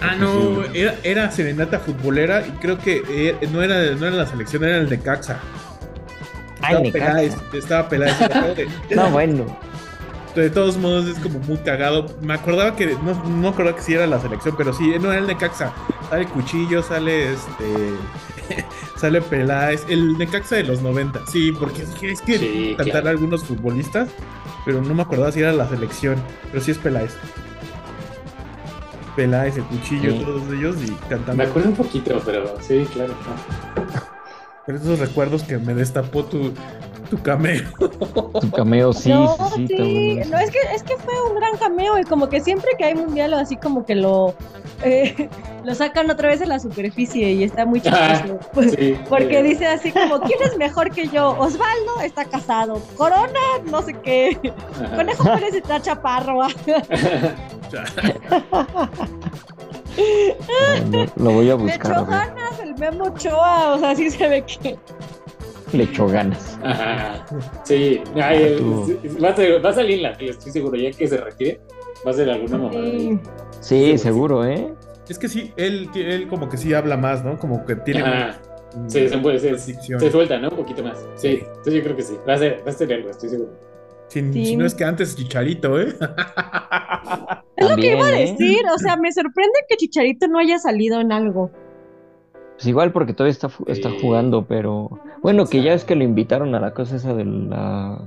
[0.00, 4.26] Ah, no, era, era serenata futbolera y creo que eh, no, era, no era la
[4.26, 5.38] selección, era el de Caxa.
[6.60, 6.88] Ay,
[7.52, 7.88] Estaba.
[7.88, 9.44] Peláez, estaba de- No, bueno.
[10.34, 12.06] De todos modos es como muy cagado.
[12.22, 15.10] Me acordaba que, no, no me acordaba que sí era la selección, pero sí, no
[15.12, 15.72] era el Necaxa.
[16.08, 18.64] Sale Cuchillo, sale este.
[18.96, 19.84] sale Peláez.
[19.88, 21.20] El Necaxa de los 90.
[21.30, 23.08] Sí, porque es que, es que Sí, cantar claro.
[23.10, 24.08] algunos futbolistas,
[24.64, 26.16] pero no me acordaba si era la selección.
[26.50, 27.14] Pero sí es Peláez.
[29.14, 30.22] Peláez, el Cuchillo, Sí.
[30.24, 31.34] todos ellos y cantando.
[31.34, 33.12] Me acuerdo un poquito, pero sí, claro.
[34.64, 36.54] Pero esos recuerdos que me destapó tu,
[37.12, 37.62] tu cameo.
[38.40, 40.20] Tu cameo, sí, no, sí, sí.
[40.30, 42.94] no, es que, es que fue un gran cameo y como que siempre que hay
[42.94, 44.34] mundial así como que lo,
[44.82, 45.28] eh,
[45.64, 48.38] lo sacan otra vez a la superficie y está muy chistoso.
[48.78, 51.36] Sí, Porque eh, dice así como, ¿quién es mejor que yo?
[51.38, 53.40] Osvaldo está casado, Corona,
[53.70, 54.40] no sé qué,
[54.82, 54.96] ajá.
[54.96, 56.40] Conejo Pérez está chaparro.
[61.16, 61.94] Lo voy a buscar.
[61.94, 62.06] ver.
[62.06, 64.78] ganas el Memo Ochoa, o sea, sí se ve que...
[65.72, 66.58] Le echó ganas.
[66.62, 67.24] Ajá.
[67.64, 68.56] Sí, ay,
[69.22, 71.60] va, a ser- va a salir la tele, estoy seguro, ya que se retire,
[72.06, 72.82] va a ser alguna mamada.
[72.82, 73.18] Sí.
[73.60, 74.72] Sí, seguro, ¿eh?
[75.08, 77.38] Es que sí, él, él como que sí habla más, ¿no?
[77.38, 78.00] Como que tiene.
[78.02, 78.38] Ajá.
[78.76, 79.38] mm, Sí, se puede.
[79.58, 80.48] Se suelta, ¿no?
[80.50, 81.04] Un poquito más.
[81.16, 82.16] Sí, entonces yo creo que sí.
[82.28, 83.50] Va a ser, va a ser algo, estoy seguro.
[84.08, 84.44] Si, Sí.
[84.46, 85.94] si no es que antes Chicharito, ¿eh?
[87.56, 88.30] Es lo que iba a ¿eh?
[88.30, 91.50] decir, o sea, me sorprende que Chicharito no haya salido en algo.
[92.62, 94.88] Pues igual porque todavía está, está jugando, pero
[95.20, 97.98] bueno, que ya es que lo invitaron a la cosa esa de la,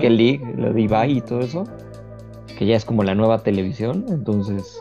[0.00, 1.64] qué league, la de Ibai y todo eso,
[2.56, 4.80] que ya es como la nueva televisión, entonces,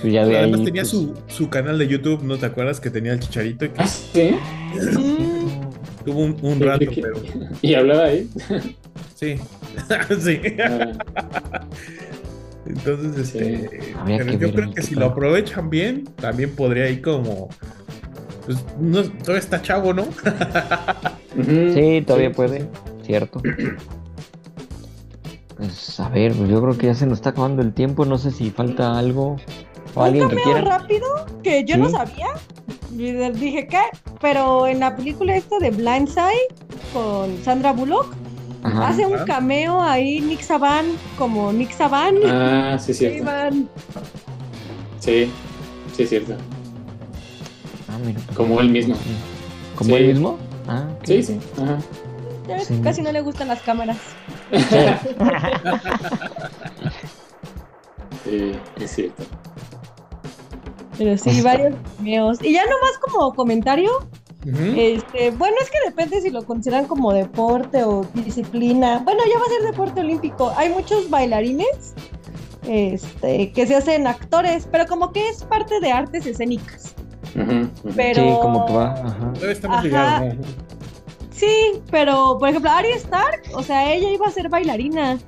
[0.00, 2.80] pues ya de Además ahí, tenía pues, su, su canal de YouTube, ¿no te acuerdas?
[2.80, 4.34] Que tenía el chicharito y que Ah, sí.
[6.04, 7.14] Tuvo un, un Sí, rato, que- pero
[7.62, 8.28] Y hablaba ahí.
[9.14, 9.36] sí.
[10.18, 10.40] sí.
[12.66, 13.38] Entonces, Sí.
[13.38, 17.48] este, pero que yo creo que qué si lo aprovechan bien, también podría ir como,
[18.44, 20.04] pues, no, todavía está chavo, ¿no?
[21.74, 22.68] Sí, todavía Sí, puede,
[23.04, 23.40] cierto.
[25.56, 28.18] Pues a ver, pues yo creo que ya se nos está acabando el tiempo, no
[28.18, 29.36] sé si falta algo
[29.94, 30.78] o Un alguien que cameo quiera.
[30.78, 31.06] rápido
[31.42, 32.26] que yo no sabía.
[32.90, 33.80] Dije, ¿qué?
[34.20, 36.48] Pero en la película esta de Blindside
[36.92, 38.14] con Sandra Bullock,
[38.62, 38.88] Ajá.
[38.88, 40.86] hace un cameo ahí Nick Saban,
[41.18, 42.16] como Nick Saban.
[42.26, 43.30] Ah, sí, cierto.
[45.00, 45.30] Sí,
[45.94, 46.34] sí, es cierto.
[48.04, 48.94] Mira, Como él mismo.
[49.76, 49.94] ¿Como Sí.
[49.96, 50.38] él mismo?
[50.68, 50.84] Ah.
[51.04, 51.38] Sí, sí.
[51.62, 51.78] Ajá.
[52.48, 52.80] Ya ves, Sí.
[52.82, 53.96] Casi no le gustan las cámaras.
[58.24, 59.22] Sí, es cierto.
[60.96, 62.38] Pero sí, varios cameos.
[62.42, 63.90] Y ya nomás como comentario,
[64.76, 69.00] este, bueno, es que depende si lo consideran como deporte o disciplina.
[69.04, 70.52] Bueno, ya va a ser deporte olímpico.
[70.56, 71.94] Hay muchos bailarines
[72.66, 76.94] este, que se hacen actores, pero como que es parte de artes escénicas.
[77.96, 78.22] Pero...
[78.22, 79.32] Sí, como que va, ajá.
[79.34, 79.84] Todavía estamos Ajá.
[79.86, 80.42] ligados, ¿no?
[81.30, 85.18] Sí, pero por ejemplo, Arya Stark, o sea, ella iba a ser bailarina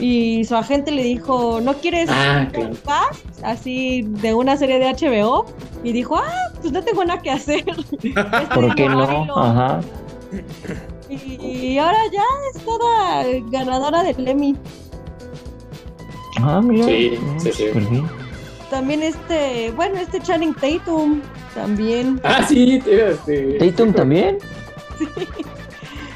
[0.00, 3.06] y su agente le dijo, ¿no quieres Ah, un claro.
[3.42, 5.46] así de una serie de HBO?
[5.82, 7.64] Y dijo, ah, pues no tengo nada que hacer.
[8.54, 9.06] ¿Por qué no?
[9.06, 9.36] Bailo.
[9.38, 9.80] Ajá.
[11.10, 12.22] Y ahora ya
[12.54, 14.56] es toda ganadora del Emmy.
[16.40, 16.84] Ah, mira.
[16.86, 17.66] Sí, Ah, sí, sí.
[17.68, 18.06] súper bien.
[18.70, 21.20] También este, bueno, este Channing Tatum
[21.54, 22.20] también.
[22.24, 23.58] Ah, sí, este.
[23.58, 24.38] ¿Tatum también?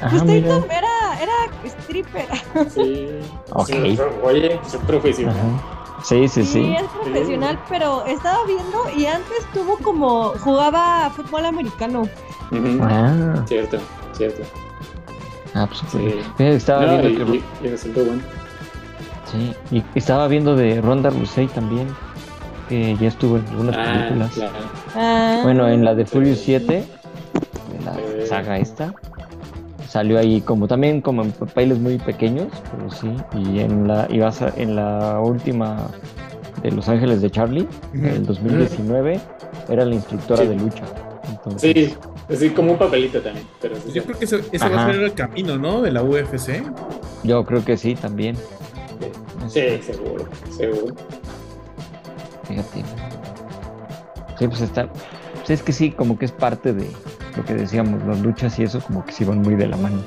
[0.01, 0.43] Ah, Pues.
[0.43, 1.33] Tatum era, era
[1.65, 2.27] stripper.
[2.69, 3.09] Sí.
[3.51, 3.67] Ok.
[3.67, 5.35] Sí, Oye, es profesional.
[5.37, 5.99] Ajá.
[6.03, 6.75] Sí, sí, sí.
[6.77, 12.01] es profesional, pero estaba viendo y antes tuvo como, jugaba fútbol americano.
[12.51, 12.79] Ujú.
[12.81, 13.77] Ah, Cierto,
[14.11, 14.41] cierto.
[15.53, 16.19] ah, pues Sí.
[16.43, 17.67] Estaba No, viendo y, que.
[17.67, 18.21] y- y bueno.
[19.31, 21.87] Sí, y estaba viendo de Ronda Rousey también,
[22.69, 24.31] que ya estuvo en algunas Ah, películas.
[24.33, 24.53] claro.
[24.95, 26.83] Ah, Bueno, en la de Furious 7,
[27.71, 28.25] de la Eh.
[28.27, 28.93] saga esta,
[29.87, 34.31] salió ahí como también como en papeles muy pequeños, pero sí, y en la a
[34.31, 35.87] ser- en la última
[36.61, 39.19] de Los Ángeles de Charlie, en el 2019,
[39.69, 40.47] era la instructora Sí.
[40.47, 40.83] de lucha.
[41.29, 41.93] Entonces, Sí,
[42.33, 43.45] así como un papelito también.
[43.61, 45.81] Pero sí, yo creo que ese, ese va a ser el camino, ¿no?
[45.81, 46.63] De la UFC.
[47.23, 48.35] yo creo que sí también.
[49.47, 50.95] sí, seguro, seguro.
[52.47, 52.83] Fíjate.
[54.39, 54.87] Sí, pues está.
[55.35, 56.87] Pues es que sí, como que es parte de
[57.37, 59.97] lo que decíamos, las luchas y eso, como que sí van muy de la mano.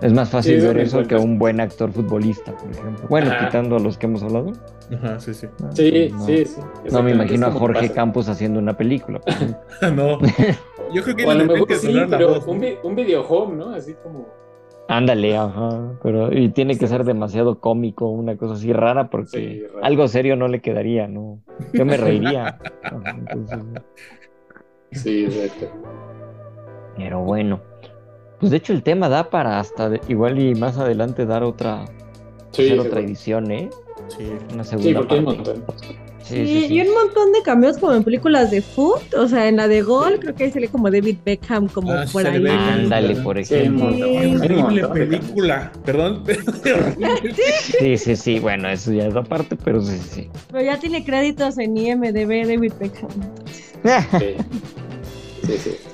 [0.00, 3.06] Es más fácil Sí, eso ver eso que un buen actor futbolista, por ejemplo.
[3.08, 3.46] Bueno, Ajá.
[3.46, 4.52] quitando a los que hemos hablado.
[4.94, 5.46] Ajá, sí, sí.
[5.58, 5.72] ¿no?
[5.72, 6.60] Sí, no, sí, sí.
[6.90, 7.94] No me imagino a Jorge pasa.
[7.94, 9.20] Campos haciendo una película.
[9.20, 9.58] por ejemplo.
[9.94, 10.18] no.
[10.94, 12.46] Yo creo que O a lo mejor sí, la pero voz.
[12.46, 13.74] un, vi- un video home, ¿no?
[13.74, 14.28] Así como.
[14.90, 15.92] Ándale, ajá.
[16.02, 20.34] Pero, y tiene que ser demasiado cómico, una cosa así rara, porque Sí, algo serio
[20.34, 21.38] no le quedaría, ¿no?
[21.72, 22.58] Yo me reiría.
[22.82, 23.60] Ajá, entonces,
[24.90, 25.66] Sí, exacto.
[26.96, 27.60] pero bueno.
[28.40, 31.84] Pues de hecho el tema da para hasta de- igual y más adelante dar otra,
[32.50, 33.70] Sí, hacer otra edición, ¿eh?
[34.08, 34.28] Sí.
[34.52, 35.60] Una Sí, segunda porque hay un parte.
[36.22, 39.56] Sí, Sí, y un montón de cameos como en películas de foot, o sea, en
[39.56, 42.46] la de Gol, creo que ahí sale como David Beckham, como Ah, por ahí.
[42.46, 43.88] Ándale, por ejemplo.
[43.88, 45.72] Horrible película.
[45.84, 46.24] Perdón.
[47.80, 50.28] Sí, sí, sí, bueno, eso ya es aparte, pero sí, sí.
[50.50, 53.10] Pero ya tiene créditos en IMDB David Beckham.
[55.42, 55.58] Sí, sí.
[55.58, 55.89] sí.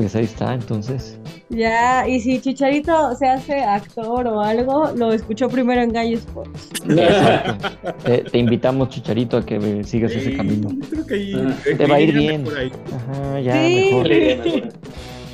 [0.00, 1.18] Pues ahí está, entonces.
[1.50, 6.70] Ya, y si Chicharito se hace actor o algo, lo escuchó primero en Gallo Sports.
[6.88, 7.68] Exacto.
[8.02, 10.70] Te, te invitamos, Chicharito, a que sigas ese camino.
[10.70, 11.34] Yo Creo que ahí.
[11.36, 11.54] Ah.
[11.76, 12.46] Te va a ir bien.
[12.48, 13.90] Ajá, ya, Sí.
[13.92, 14.08] mejor.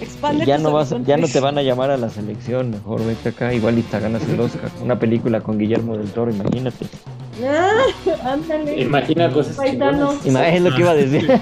[0.00, 3.28] Expande Ya no, vas, ya no te van a llamar a la selección, mejor vete
[3.28, 4.68] acá, igual y te ganas el Oscar.
[4.82, 6.86] Una película con Guillermo del Toro, imagínate.
[7.44, 7.84] Ah,
[8.24, 8.80] ándale.
[8.80, 10.24] Imagina cosas chingonas.
[10.24, 11.30] Es lo que iba a decir.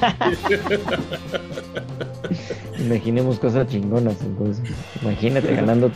[2.79, 4.65] Imaginemos cosas chingonas, entonces.
[5.03, 5.91] Imagínate ganando,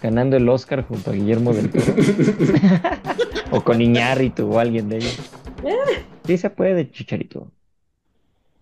[0.00, 1.94] ganando el Oscar junto a Guillermo del Toro.
[3.50, 5.18] o con Iñárritu o alguien de ellos.
[6.24, 7.50] Sí se puede, Chicharito.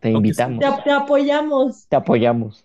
[0.01, 1.87] Te invitamos, Te, te apoyamos.
[1.89, 2.65] te apoyamos.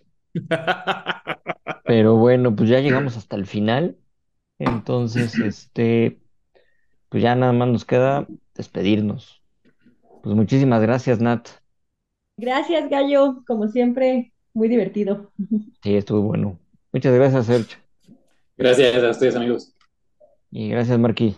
[1.84, 3.98] Pero bueno, pues ya llegamos hasta el final.
[4.58, 6.20] Entonces, este,
[7.14, 9.40] pues ya nada más nos queda despedirnos.
[10.24, 11.46] Pues muchísimas gracias, Nat.
[12.36, 14.32] Gracias, Gallo, como siempre.
[14.52, 15.30] muy divertido.
[15.80, 16.58] Sí, estuvo bueno.
[16.92, 17.78] Muchas gracias, Sergio.
[18.56, 19.76] Gracias a ustedes, amigos.
[20.50, 21.36] Y gracias, Marquí.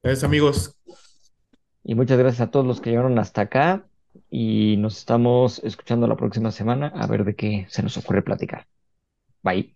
[0.00, 0.76] Gracias, amigos.
[1.82, 3.84] Y muchas gracias a todos los que llegaron hasta acá.
[4.30, 8.68] Y nos estamos escuchando la próxima semana a ver de qué se nos ocurre platicar.
[9.42, 9.75] Bye.